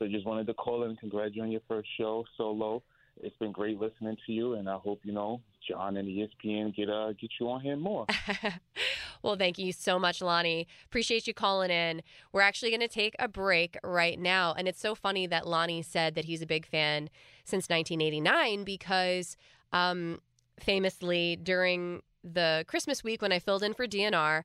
so 0.00 0.08
just 0.08 0.26
wanted 0.26 0.48
to 0.48 0.54
call 0.54 0.82
in 0.82 0.90
and 0.90 0.98
congratulate 0.98 1.36
you 1.36 1.42
on 1.42 1.50
your 1.52 1.60
first 1.68 1.88
show 1.96 2.24
solo. 2.36 2.82
It's 3.20 3.36
been 3.36 3.52
great 3.52 3.78
listening 3.78 4.16
to 4.26 4.32
you, 4.32 4.54
and 4.54 4.68
I 4.68 4.78
hope 4.78 5.00
you 5.04 5.12
know 5.12 5.42
John 5.68 5.98
and 5.98 6.08
ESPN 6.08 6.74
get 6.74 6.88
uh 6.88 7.12
get 7.12 7.30
you 7.38 7.50
on 7.50 7.60
here 7.60 7.76
more. 7.76 8.06
well, 9.22 9.36
thank 9.36 9.58
you 9.58 9.72
so 9.72 9.98
much, 9.98 10.20
Lonnie. 10.20 10.66
Appreciate 10.84 11.26
you 11.26 11.34
calling 11.34 11.70
in. 11.70 12.02
We're 12.32 12.42
actually 12.42 12.70
going 12.70 12.80
to 12.80 12.88
take 12.88 13.14
a 13.18 13.28
break 13.28 13.76
right 13.82 14.18
now, 14.18 14.54
and 14.56 14.66
it's 14.68 14.80
so 14.80 14.94
funny 14.94 15.26
that 15.26 15.46
Lonnie 15.46 15.82
said 15.82 16.14
that 16.14 16.24
he's 16.24 16.42
a 16.42 16.46
big 16.46 16.66
fan 16.66 17.08
since 17.44 17.68
1989 17.68 18.64
because, 18.64 19.36
um, 19.72 20.20
famously 20.58 21.36
during 21.36 22.02
the 22.24 22.64
Christmas 22.68 23.02
week 23.02 23.22
when 23.22 23.32
I 23.32 23.38
filled 23.38 23.62
in 23.62 23.74
for 23.74 23.86
DNR, 23.86 24.42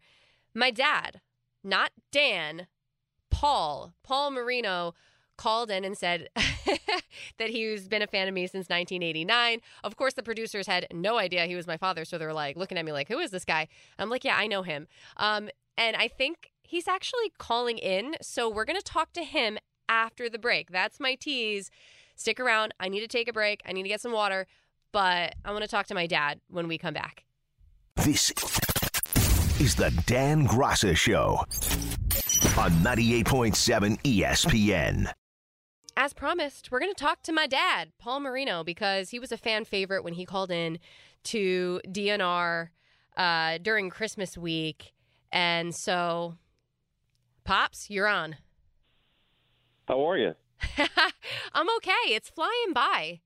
my 0.54 0.72
dad, 0.72 1.22
not 1.64 1.92
Dan, 2.12 2.68
Paul, 3.30 3.94
Paul 4.04 4.32
Marino, 4.32 4.94
called 5.38 5.72
in 5.72 5.86
and 5.86 5.98
said 5.98 6.30
that 7.38 7.50
he's 7.50 7.88
been 7.88 8.02
a 8.02 8.08
fan 8.08 8.28
of 8.28 8.34
me 8.34 8.48
since 8.48 8.70
1989. 8.70 9.60
Of 9.84 9.96
course, 9.96 10.14
the 10.14 10.24
producers 10.24 10.68
had 10.68 10.88
no 10.92 11.18
idea 11.18 11.46
he 11.46 11.56
was 11.56 11.68
my 11.68 11.78
father, 11.78 12.06
so 12.06 12.18
they're 12.18 12.34
like 12.34 12.58
looking 12.58 12.78
at 12.78 12.86
me 12.86 12.92
like, 12.92 13.08
"Who 13.08 13.20
is 13.20 13.32
this 13.32 13.46
guy?" 13.46 13.68
I'm 13.98 14.10
like, 14.10 14.24
"Yeah, 14.24 14.36
I 14.38 14.48
know 14.48 14.64
him." 14.64 14.88
Um, 15.18 15.50
and 15.78 15.96
I 15.96 16.08
think 16.08 16.52
he's 16.64 16.88
actually 16.88 17.32
calling 17.38 17.78
in, 17.78 18.16
so 18.22 18.50
we're 18.50 18.66
gonna 18.66 18.82
talk 18.82 19.14
to 19.14 19.24
him 19.24 19.58
after 19.88 20.30
the 20.30 20.40
break. 20.40 20.72
That's 20.72 21.00
my 21.00 21.16
tease. 21.16 21.72
Stick 22.16 22.40
around. 22.40 22.74
I 22.80 22.90
need 22.90 23.02
to 23.02 23.08
take 23.08 23.28
a 23.28 23.34
break. 23.34 23.62
I 23.66 23.74
need 23.74 23.84
to 23.84 23.90
get 23.90 24.02
some 24.02 24.12
water, 24.12 24.48
but 24.92 25.36
I 25.46 25.52
want 25.52 25.64
to 25.64 25.68
talk 25.70 25.88
to 25.88 25.94
my 25.94 26.08
dad 26.08 26.42
when 26.50 26.68
we 26.68 26.78
come 26.78 26.94
back. 26.94 27.26
This 27.98 28.32
is 29.60 29.76
the 29.76 29.92
Dan 30.06 30.48
Graca 30.48 30.96
Show 30.96 31.46
on 32.58 32.72
98.7 32.84 34.00
ESPN. 34.02 35.12
As 36.00 36.14
promised, 36.14 36.70
we're 36.70 36.80
going 36.80 36.94
to 36.94 37.04
talk 37.04 37.24
to 37.24 37.34
my 37.34 37.48
dad, 37.48 37.92
Paul 37.98 38.20
Marino, 38.20 38.64
because 38.64 39.10
he 39.10 39.18
was 39.18 39.32
a 39.32 39.38
fan 39.38 39.66
favorite 39.66 40.04
when 40.04 40.14
he 40.14 40.26
called 40.28 40.52
in 40.52 40.78
to 41.24 41.82
DNR 41.88 42.68
uh, 43.18 43.58
during 43.58 43.90
Christmas 43.90 44.38
week. 44.38 44.94
And 45.32 45.74
so, 45.74 46.36
Pops, 47.46 47.90
you're 47.90 48.08
on. 48.08 48.36
How 49.88 50.08
are 50.08 50.20
you? 50.20 50.36
I'm 51.56 51.68
okay. 51.78 52.14
It's 52.14 52.30
flying 52.30 52.74
by. 52.76 53.22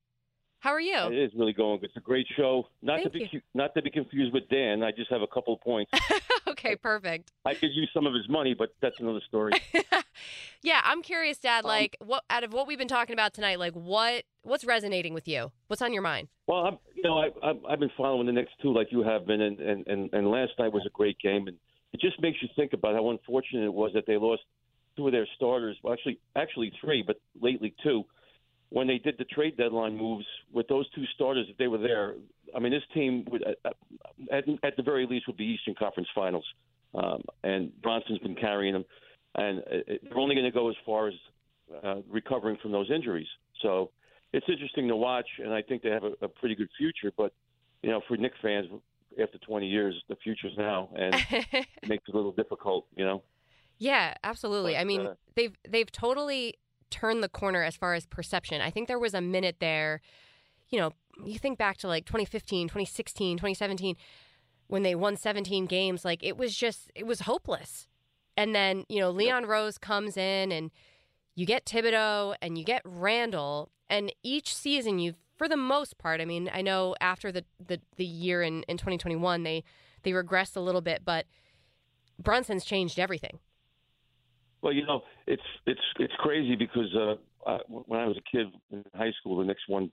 How 0.61 0.69
are 0.69 0.79
you? 0.79 0.95
It 0.95 1.17
is 1.17 1.31
really 1.35 1.53
going. 1.53 1.79
It's 1.81 1.97
a 1.97 1.99
great 1.99 2.27
show. 2.37 2.67
Not 2.83 2.97
Thank 2.97 3.05
to 3.05 3.09
be 3.09 3.29
you. 3.31 3.41
not 3.55 3.73
to 3.73 3.81
be 3.81 3.89
confused 3.89 4.31
with 4.31 4.47
Dan. 4.47 4.83
I 4.83 4.91
just 4.91 5.09
have 5.09 5.23
a 5.23 5.27
couple 5.27 5.55
of 5.55 5.61
points. 5.61 5.91
okay, 6.47 6.75
perfect. 6.75 7.31
I 7.43 7.55
could 7.55 7.71
use 7.73 7.89
some 7.91 8.05
of 8.05 8.13
his 8.13 8.29
money, 8.29 8.53
but 8.53 8.69
that's 8.79 8.99
another 8.99 9.21
story. 9.27 9.53
yeah, 10.61 10.81
I'm 10.83 11.01
curious, 11.01 11.39
Dad. 11.39 11.65
Um, 11.65 11.69
like, 11.69 11.97
what 11.99 12.23
out 12.29 12.43
of 12.43 12.53
what 12.53 12.67
we've 12.67 12.77
been 12.77 12.87
talking 12.87 13.13
about 13.13 13.33
tonight, 13.33 13.57
like 13.57 13.73
what 13.73 14.23
what's 14.43 14.63
resonating 14.63 15.15
with 15.15 15.27
you? 15.27 15.51
What's 15.65 15.81
on 15.81 15.93
your 15.93 16.03
mind? 16.03 16.27
well, 16.45 16.59
I'm, 16.59 16.77
you 16.93 17.01
know, 17.01 17.17
I, 17.17 17.29
I've, 17.43 17.65
I've 17.67 17.79
been 17.79 17.91
following 17.97 18.27
the 18.27 18.33
Knicks 18.33 18.51
two 18.61 18.71
like 18.71 18.91
you 18.91 19.01
have 19.01 19.25
been, 19.25 19.41
and, 19.41 19.59
and 19.59 19.87
and 19.87 20.13
and 20.13 20.29
last 20.29 20.51
night 20.59 20.71
was 20.71 20.83
a 20.85 20.91
great 20.91 21.17
game, 21.17 21.47
and 21.47 21.57
it 21.91 21.99
just 21.99 22.21
makes 22.21 22.37
you 22.39 22.49
think 22.55 22.73
about 22.73 22.93
how 22.93 23.09
unfortunate 23.09 23.65
it 23.65 23.73
was 23.73 23.93
that 23.95 24.05
they 24.05 24.15
lost 24.15 24.43
two 24.95 25.07
of 25.07 25.11
their 25.11 25.27
starters. 25.35 25.75
Well, 25.81 25.93
actually, 25.93 26.19
actually 26.35 26.71
three, 26.79 27.01
but 27.01 27.19
lately 27.41 27.73
two 27.81 28.03
when 28.71 28.87
they 28.87 28.97
did 28.97 29.15
the 29.17 29.25
trade 29.25 29.57
deadline 29.57 29.97
moves 29.97 30.25
with 30.51 30.67
those 30.69 30.89
two 30.91 31.03
starters, 31.13 31.45
if 31.49 31.57
they 31.57 31.67
were 31.67 31.77
there, 31.77 32.15
I 32.55 32.59
mean, 32.59 32.71
this 32.71 32.83
team 32.93 33.25
would, 33.29 33.43
at, 33.43 34.45
at 34.63 34.77
the 34.77 34.83
very 34.83 35.05
least 35.05 35.27
would 35.27 35.37
be 35.37 35.43
Eastern 35.43 35.75
Conference 35.75 36.07
Finals. 36.15 36.45
Um, 36.95 37.21
and 37.43 37.81
Brunson's 37.81 38.19
been 38.19 38.35
carrying 38.35 38.73
them, 38.73 38.85
and 39.35 39.59
it, 39.67 40.01
they're 40.03 40.17
only 40.17 40.35
going 40.35 40.45
to 40.45 40.51
go 40.51 40.69
as 40.69 40.75
far 40.85 41.09
as 41.09 41.13
uh, 41.83 41.95
recovering 42.09 42.57
from 42.61 42.71
those 42.71 42.89
injuries. 42.89 43.27
So 43.61 43.91
it's 44.33 44.45
interesting 44.49 44.87
to 44.87 44.95
watch, 44.95 45.27
and 45.39 45.53
I 45.53 45.61
think 45.61 45.83
they 45.83 45.89
have 45.89 46.03
a, 46.03 46.11
a 46.21 46.27
pretty 46.27 46.55
good 46.55 46.69
future. 46.77 47.13
But 47.15 47.33
you 47.81 47.89
know, 47.89 48.01
for 48.07 48.17
Knick 48.17 48.33
fans, 48.41 48.67
after 49.21 49.37
20 49.37 49.67
years, 49.67 49.95
the 50.09 50.17
future's 50.17 50.53
now, 50.57 50.89
and 50.95 51.15
it 51.31 51.67
makes 51.87 52.03
it 52.07 52.13
a 52.13 52.17
little 52.17 52.33
difficult. 52.33 52.87
You 52.95 53.05
know. 53.05 53.23
Yeah, 53.77 54.13
absolutely. 54.23 54.73
But, 54.73 54.81
I 54.81 54.83
mean, 54.83 55.01
uh, 55.01 55.13
they've 55.35 55.55
they've 55.67 55.91
totally 55.91 56.55
turned 56.91 57.23
the 57.23 57.29
corner 57.29 57.63
as 57.63 57.75
far 57.75 57.93
as 57.93 58.05
perception. 58.05 58.61
I 58.61 58.69
think 58.69 58.87
there 58.87 58.99
was 58.99 59.13
a 59.13 59.21
minute 59.21 59.57
there, 59.59 60.01
you 60.69 60.79
know, 60.79 60.91
you 61.25 61.39
think 61.39 61.57
back 61.57 61.77
to 61.77 61.87
like 61.87 62.05
2015, 62.05 62.67
2016, 62.67 63.37
2017 63.37 63.95
when 64.67 64.83
they 64.83 64.95
won 64.95 65.17
17 65.17 65.65
games, 65.65 66.05
like 66.05 66.23
it 66.23 66.37
was 66.37 66.55
just 66.55 66.91
it 66.95 67.05
was 67.05 67.21
hopeless. 67.21 67.87
And 68.37 68.55
then, 68.55 68.85
you 68.87 68.99
know, 68.99 69.09
Leon 69.09 69.45
Rose 69.45 69.77
comes 69.77 70.15
in 70.15 70.51
and 70.51 70.71
you 71.35 71.45
get 71.45 71.65
Thibodeau 71.65 72.35
and 72.41 72.57
you 72.57 72.63
get 72.63 72.81
Randle 72.85 73.69
and 73.89 74.13
each 74.23 74.55
season 74.55 74.99
you've 74.99 75.17
for 75.35 75.49
the 75.49 75.57
most 75.57 75.97
part, 75.97 76.21
I 76.21 76.25
mean, 76.25 76.49
I 76.53 76.61
know 76.61 76.95
after 77.01 77.31
the 77.31 77.43
the, 77.65 77.81
the 77.97 78.05
year 78.05 78.41
in, 78.41 78.63
in 78.63 78.77
2021 78.77 79.43
they 79.43 79.63
they 80.03 80.11
regressed 80.11 80.55
a 80.55 80.61
little 80.61 80.81
bit, 80.81 81.01
but 81.03 81.25
Brunson's 82.17 82.63
changed 82.63 82.99
everything. 82.99 83.39
Well, 84.61 84.73
you 84.73 84.85
know, 84.85 85.01
it's 85.27 85.41
it's 85.65 85.81
it's 85.99 86.13
crazy 86.19 86.55
because 86.55 86.93
uh, 86.95 87.15
I, 87.49 87.59
when 87.67 87.99
I 87.99 88.05
was 88.07 88.17
a 88.17 88.21
kid 88.37 88.47
in 88.71 88.83
high 88.95 89.11
school, 89.19 89.37
the 89.39 89.45
Knicks 89.45 89.61
won. 89.67 89.91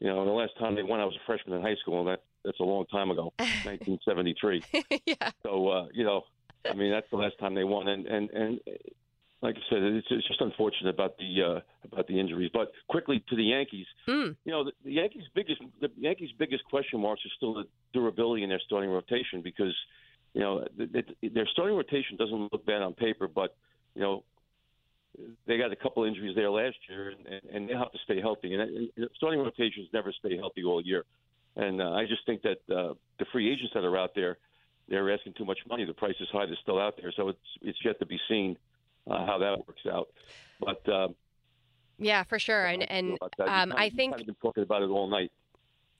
You 0.00 0.08
know, 0.08 0.24
the 0.24 0.32
last 0.32 0.58
time 0.58 0.74
they 0.74 0.82
won, 0.82 0.98
I 0.98 1.04
was 1.04 1.14
a 1.14 1.24
freshman 1.26 1.56
in 1.56 1.62
high 1.62 1.76
school, 1.76 2.00
and 2.00 2.08
that 2.08 2.22
that's 2.44 2.58
a 2.58 2.64
long 2.64 2.86
time 2.86 3.10
ago, 3.10 3.32
1973. 3.38 4.64
yeah. 5.06 5.30
So 5.42 5.68
uh, 5.68 5.86
you 5.92 6.04
know, 6.04 6.22
I 6.68 6.74
mean, 6.74 6.90
that's 6.90 7.06
the 7.10 7.16
last 7.18 7.38
time 7.38 7.54
they 7.54 7.64
won, 7.64 7.86
and 7.88 8.06
and 8.06 8.30
and 8.30 8.60
like 9.42 9.56
I 9.56 9.60
said, 9.70 9.82
it's, 9.82 10.06
it's 10.10 10.26
just 10.26 10.40
unfortunate 10.40 10.90
about 10.90 11.18
the 11.18 11.42
uh, 11.42 11.60
about 11.92 12.06
the 12.08 12.18
injuries. 12.18 12.50
But 12.52 12.72
quickly 12.88 13.22
to 13.28 13.36
the 13.36 13.44
Yankees, 13.44 13.86
Mm. 14.08 14.36
you 14.44 14.52
know, 14.52 14.64
the, 14.64 14.72
the 14.84 14.92
Yankees' 14.92 15.24
biggest 15.34 15.60
the 15.80 15.90
Yankees' 15.98 16.30
biggest 16.38 16.64
question 16.64 17.00
marks 17.00 17.22
are 17.24 17.32
still 17.36 17.54
the 17.54 17.64
durability 17.92 18.42
in 18.42 18.48
their 18.48 18.60
starting 18.64 18.90
rotation 18.90 19.40
because 19.42 19.74
you 20.34 20.40
know 20.40 20.64
th 20.78 20.90
th 20.92 21.32
their 21.34 21.46
starting 21.46 21.76
rotation 21.76 22.16
doesn't 22.16 22.52
look 22.52 22.64
bad 22.66 22.82
on 22.82 22.94
paper, 22.94 23.28
but 23.28 23.54
you 23.94 24.02
know 24.02 24.24
they 25.46 25.58
got 25.58 25.72
a 25.72 25.76
couple 25.76 26.04
injuries 26.04 26.34
there 26.34 26.50
last 26.50 26.76
year, 26.88 27.10
and, 27.10 27.42
and, 27.54 27.68
they 27.68 27.74
have 27.74 27.92
to 27.92 27.98
stay 28.04 28.20
healthy. 28.20 28.54
And, 28.54 28.62
and 28.96 29.08
starting 29.16 29.40
rotations 29.40 29.88
never 29.92 30.12
stay 30.12 30.36
healthy 30.36 30.64
all 30.64 30.80
year. 30.80 31.04
And 31.56 31.82
uh, 31.82 31.90
I 31.90 32.06
just 32.06 32.24
think 32.24 32.42
that 32.42 32.74
uh, 32.74 32.94
the 33.18 33.26
free 33.30 33.52
agents 33.52 33.72
that 33.74 33.84
are 33.84 33.98
out 33.98 34.14
there, 34.14 34.38
they're 34.88 35.12
asking 35.12 35.34
too 35.34 35.44
much 35.44 35.58
money. 35.68 35.84
The 35.84 35.92
price 35.92 36.14
is 36.18 36.28
high; 36.32 36.46
they're 36.46 36.56
still 36.62 36.80
out 36.80 36.96
there, 37.00 37.12
so 37.14 37.28
it's 37.28 37.38
it's 37.60 37.78
yet 37.84 37.98
to 37.98 38.06
be 38.06 38.18
seen 38.28 38.56
uh, 39.10 39.26
how 39.26 39.38
that 39.38 39.58
works 39.66 39.82
out. 39.90 40.08
But 40.60 40.88
um, 40.88 41.14
Yeah, 41.98 42.24
for 42.24 42.38
sure. 42.38 42.64
And 42.64 42.90
and 42.90 43.16
about 43.16 43.34
that. 43.36 43.44
We've 43.44 43.52
um, 43.52 43.70
kind 43.70 43.80
I 43.80 43.84
of- 43.86 43.92
think 43.92 44.12
kind 44.12 44.20
of 44.22 44.26
been 44.26 44.36
talking 44.42 44.62
about 44.62 44.82
it 44.82 44.88
all 44.88 45.08
night. 45.08 45.30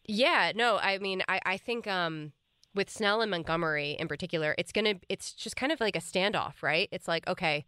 Yeah, 0.04 0.52
no, 0.54 0.78
I 0.78 0.98
mean, 0.98 1.22
I, 1.28 1.40
I 1.46 1.56
think 1.56 1.86
um, 1.86 2.32
with 2.74 2.90
Snell 2.90 3.20
and 3.20 3.30
Montgomery 3.30 3.92
in 3.92 4.08
particular, 4.08 4.54
it's 4.58 4.72
gonna, 4.72 4.94
it's 5.08 5.32
just 5.32 5.54
kind 5.54 5.70
of 5.70 5.80
like 5.80 5.94
a 5.94 6.00
standoff, 6.00 6.62
right? 6.62 6.88
It's 6.90 7.06
like, 7.06 7.28
okay, 7.28 7.64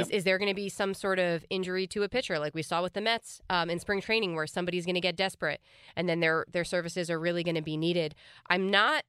Is, 0.00 0.10
is 0.10 0.24
there 0.24 0.38
going 0.38 0.48
to 0.48 0.54
be 0.54 0.68
some 0.68 0.94
sort 0.94 1.18
of 1.18 1.44
injury 1.50 1.86
to 1.88 2.02
a 2.02 2.08
pitcher, 2.08 2.38
like 2.38 2.54
we 2.54 2.62
saw 2.62 2.82
with 2.82 2.94
the 2.94 3.00
Mets 3.00 3.42
um, 3.50 3.68
in 3.68 3.78
spring 3.78 4.00
training, 4.00 4.34
where 4.34 4.46
somebody's 4.46 4.86
going 4.86 4.94
to 4.94 5.00
get 5.00 5.16
desperate 5.16 5.60
and 5.94 6.08
then 6.08 6.20
their 6.20 6.46
their 6.50 6.64
services 6.64 7.10
are 7.10 7.20
really 7.20 7.44
going 7.44 7.54
to 7.54 7.62
be 7.62 7.76
needed? 7.76 8.14
I'm 8.48 8.70
not 8.70 9.04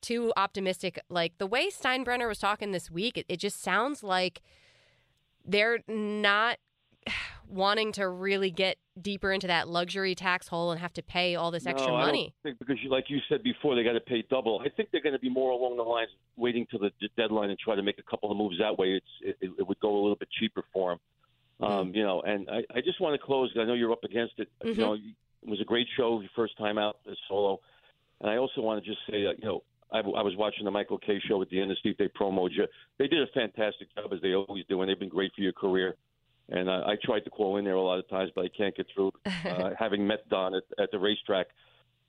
too 0.00 0.32
optimistic. 0.36 1.00
Like 1.08 1.38
the 1.38 1.46
way 1.46 1.70
Steinbrenner 1.70 2.28
was 2.28 2.38
talking 2.38 2.72
this 2.72 2.90
week, 2.90 3.18
it, 3.18 3.26
it 3.28 3.38
just 3.38 3.62
sounds 3.62 4.02
like 4.02 4.42
they're 5.44 5.80
not 5.88 6.58
wanting 7.48 7.92
to 7.92 8.08
really 8.08 8.50
get 8.50 8.78
deeper 9.00 9.30
into 9.32 9.46
that 9.46 9.68
luxury 9.68 10.14
tax 10.14 10.48
hole 10.48 10.70
and 10.70 10.80
have 10.80 10.92
to 10.94 11.02
pay 11.02 11.34
all 11.34 11.50
this 11.50 11.66
extra 11.66 11.90
no, 11.90 11.96
I 11.96 12.06
money. 12.06 12.34
think 12.42 12.58
because, 12.58 12.76
you, 12.82 12.90
like 12.90 13.04
you 13.08 13.18
said 13.28 13.42
before, 13.42 13.74
they 13.74 13.82
got 13.82 13.92
to 13.92 14.00
pay 14.00 14.24
double. 14.30 14.60
I 14.64 14.68
think 14.70 14.90
they're 14.90 15.02
going 15.02 15.14
to 15.14 15.18
be 15.18 15.30
more 15.30 15.50
along 15.50 15.76
the 15.76 15.82
lines 15.82 16.08
of 16.12 16.42
waiting 16.42 16.66
till 16.70 16.78
the 16.80 16.90
d- 17.00 17.10
deadline 17.16 17.50
and 17.50 17.58
try 17.58 17.74
to 17.74 17.82
make 17.82 17.98
a 17.98 18.02
couple 18.02 18.30
of 18.30 18.36
moves 18.36 18.58
that 18.58 18.78
way. 18.78 19.00
It's 19.22 19.36
it, 19.40 19.50
it 19.58 19.66
would 19.66 19.80
go 19.80 19.90
a 19.90 20.00
little 20.00 20.16
bit 20.16 20.28
cheaper 20.38 20.62
for 20.72 20.90
them. 20.90 21.00
Um, 21.60 21.94
you 21.94 22.02
know, 22.02 22.22
and 22.22 22.48
I, 22.50 22.64
I 22.74 22.80
just 22.80 23.00
want 23.00 23.18
to 23.18 23.24
close. 23.24 23.54
I 23.58 23.64
know 23.64 23.74
you're 23.74 23.92
up 23.92 24.04
against 24.04 24.34
it. 24.38 24.48
Mhm. 24.64 24.76
You 24.76 24.80
know, 24.80 24.94
it 24.94 25.48
was 25.48 25.60
a 25.60 25.64
great 25.64 25.86
show 25.96 26.20
your 26.20 26.30
first 26.34 26.56
time 26.58 26.78
out 26.78 26.96
as 27.10 27.16
solo, 27.28 27.60
and 28.20 28.30
I 28.30 28.36
also 28.36 28.60
want 28.62 28.82
to 28.82 28.90
just 28.90 29.00
say 29.08 29.24
that 29.24 29.38
you 29.38 29.44
know 29.44 29.62
I, 29.92 29.98
I 29.98 30.22
was 30.22 30.34
watching 30.36 30.64
the 30.64 30.70
Michael 30.70 30.98
Kay 30.98 31.20
show 31.28 31.40
at 31.42 31.50
the 31.50 31.60
end 31.60 31.76
see 31.82 31.90
if 31.90 31.98
they 31.98 32.08
promoted 32.08 32.56
you. 32.56 32.66
They 32.98 33.06
did 33.06 33.22
a 33.22 33.26
fantastic 33.32 33.94
job 33.94 34.12
as 34.12 34.20
they 34.22 34.34
always 34.34 34.64
do, 34.68 34.80
and 34.80 34.88
they've 34.90 34.98
been 34.98 35.08
great 35.08 35.32
for 35.34 35.42
your 35.42 35.52
career. 35.52 35.96
And 36.48 36.68
uh, 36.68 36.82
I 36.86 36.96
tried 37.02 37.20
to 37.20 37.30
call 37.30 37.56
in 37.56 37.64
there 37.64 37.74
a 37.74 37.82
lot 37.82 37.98
of 37.98 38.08
times, 38.08 38.30
but 38.34 38.44
I 38.44 38.48
can't 38.56 38.76
get 38.76 38.86
through. 38.94 39.12
Uh, 39.44 39.70
having 39.78 40.06
met 40.06 40.26
Don 40.28 40.54
at, 40.54 40.62
at 40.78 40.90
the 40.92 40.98
racetrack, 40.98 41.46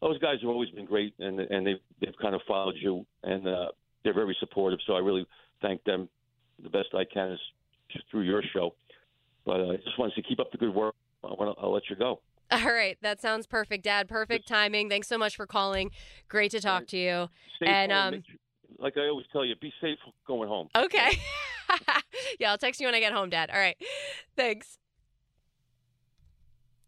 those 0.01 0.17
guys 0.19 0.35
have 0.41 0.49
always 0.49 0.69
been 0.69 0.85
great, 0.85 1.13
and 1.19 1.39
and 1.39 1.65
they've 1.65 1.79
they've 1.99 2.13
kind 2.21 2.35
of 2.35 2.41
followed 2.47 2.75
you, 2.79 3.05
and 3.23 3.47
uh, 3.47 3.67
they're 4.03 4.13
very 4.13 4.35
supportive. 4.39 4.79
So 4.85 4.93
I 4.93 4.99
really 4.99 5.25
thank 5.61 5.83
them 5.83 6.07
the 6.61 6.69
best 6.69 6.89
I 6.93 7.03
can 7.11 7.31
is 7.31 7.39
through 8.11 8.21
your 8.21 8.43
show. 8.53 8.75
But 9.45 9.61
uh, 9.61 9.71
I 9.71 9.75
just 9.77 9.97
want 9.97 10.13
to 10.13 10.21
keep 10.21 10.39
up 10.39 10.51
the 10.51 10.57
good 10.57 10.73
work. 10.73 10.95
I 11.23 11.27
want 11.27 11.57
to, 11.57 11.63
I'll 11.63 11.73
let 11.73 11.83
you 11.89 11.95
go. 11.95 12.21
All 12.51 12.65
right, 12.65 12.97
that 13.01 13.21
sounds 13.21 13.47
perfect, 13.47 13.83
Dad. 13.83 14.07
Perfect 14.07 14.47
timing. 14.47 14.89
Thanks 14.89 15.07
so 15.07 15.17
much 15.17 15.35
for 15.35 15.47
calling. 15.47 15.91
Great 16.27 16.51
to 16.51 16.59
talk 16.59 16.85
to 16.87 16.97
you. 16.97 17.29
And, 17.65 17.91
home. 17.91 18.13
um, 18.15 18.23
like 18.77 18.97
I 18.97 19.07
always 19.07 19.25
tell 19.31 19.43
you, 19.43 19.55
be 19.55 19.73
safe 19.81 19.97
going 20.27 20.49
home. 20.49 20.69
Okay. 20.75 21.17
yeah, 22.39 22.51
I'll 22.51 22.57
text 22.57 22.79
you 22.79 22.87
when 22.87 22.95
I 22.95 22.99
get 22.99 23.13
home, 23.13 23.29
Dad. 23.29 23.49
All 23.51 23.59
right. 23.59 23.77
Thanks. 24.35 24.77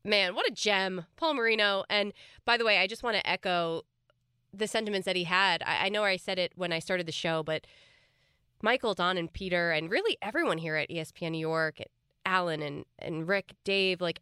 Man, 0.04 0.36
what 0.36 0.48
a 0.48 0.52
gem, 0.52 1.06
Paul 1.16 1.34
Marino. 1.34 1.84
And 1.90 2.14
by 2.46 2.58
the 2.58 2.66
way, 2.66 2.78
I 2.78 2.88
just 2.88 3.04
want 3.04 3.18
to 3.18 3.28
echo 3.28 3.84
the 4.54 4.68
sentiments 4.68 5.06
that 5.06 5.16
he 5.16 5.24
had. 5.24 5.64
I, 5.64 5.86
I 5.86 5.90
know 5.90 6.04
I 6.04 6.18
said 6.18 6.40
it 6.40 6.52
when 6.56 6.72
I 6.72 6.80
started 6.80 7.08
the 7.08 7.12
show, 7.12 7.44
but 7.44 7.66
Michael, 8.62 8.94
Don, 8.94 9.18
and 9.18 9.32
Peter, 9.32 9.72
and 9.72 9.90
really 9.90 10.18
everyone 10.22 10.60
here 10.60 10.76
at 10.76 10.90
ESPN 10.90 11.32
New 11.32 11.40
York, 11.40 11.80
Alan 12.26 12.62
and, 12.62 12.86
and 13.00 13.28
Rick, 13.28 13.54
Dave, 13.64 14.02
like 14.02 14.22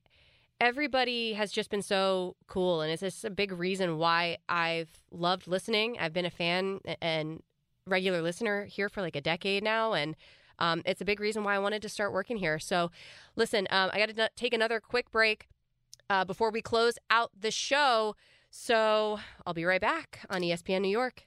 everybody 0.60 1.34
has 1.34 1.52
just 1.52 1.70
been 1.70 1.82
so 1.82 2.36
cool. 2.48 2.82
And 2.82 2.92
it's 2.92 3.02
just 3.02 3.26
a 3.26 3.30
big 3.30 3.52
reason 3.52 3.98
why 3.98 4.38
I've 4.48 5.02
loved 5.12 5.48
listening. 5.48 5.98
I've 6.00 6.14
been 6.14 6.26
a 6.26 6.32
fan 6.32 6.80
and 7.02 7.44
regular 7.86 8.22
listener 8.22 8.66
here 8.66 8.90
for 8.90 9.02
like 9.02 9.16
a 9.16 9.22
decade 9.22 9.64
now. 9.64 9.94
And 9.94 10.16
um, 10.60 10.82
it's 10.86 11.02
a 11.02 11.06
big 11.06 11.20
reason 11.20 11.44
why 11.44 11.56
I 11.56 11.60
wanted 11.60 11.82
to 11.82 11.90
start 11.90 12.14
working 12.14 12.38
here. 12.38 12.60
So, 12.60 12.92
listen, 13.36 13.68
um, 13.70 13.90
I 13.94 14.00
got 14.00 14.16
to 14.16 14.30
take 14.36 14.54
another 14.54 14.80
quick 14.80 15.12
break 15.12 15.48
uh, 16.10 16.26
before 16.26 16.52
we 16.52 16.62
close 16.62 16.98
out 17.10 17.32
the 17.40 17.52
show. 17.52 18.16
So, 18.50 19.20
I'll 19.46 19.54
be 19.54 19.66
right 19.66 19.82
back 19.82 20.20
on 20.30 20.42
ESPN 20.42 20.82
New 20.82 20.90
York. 20.90 21.26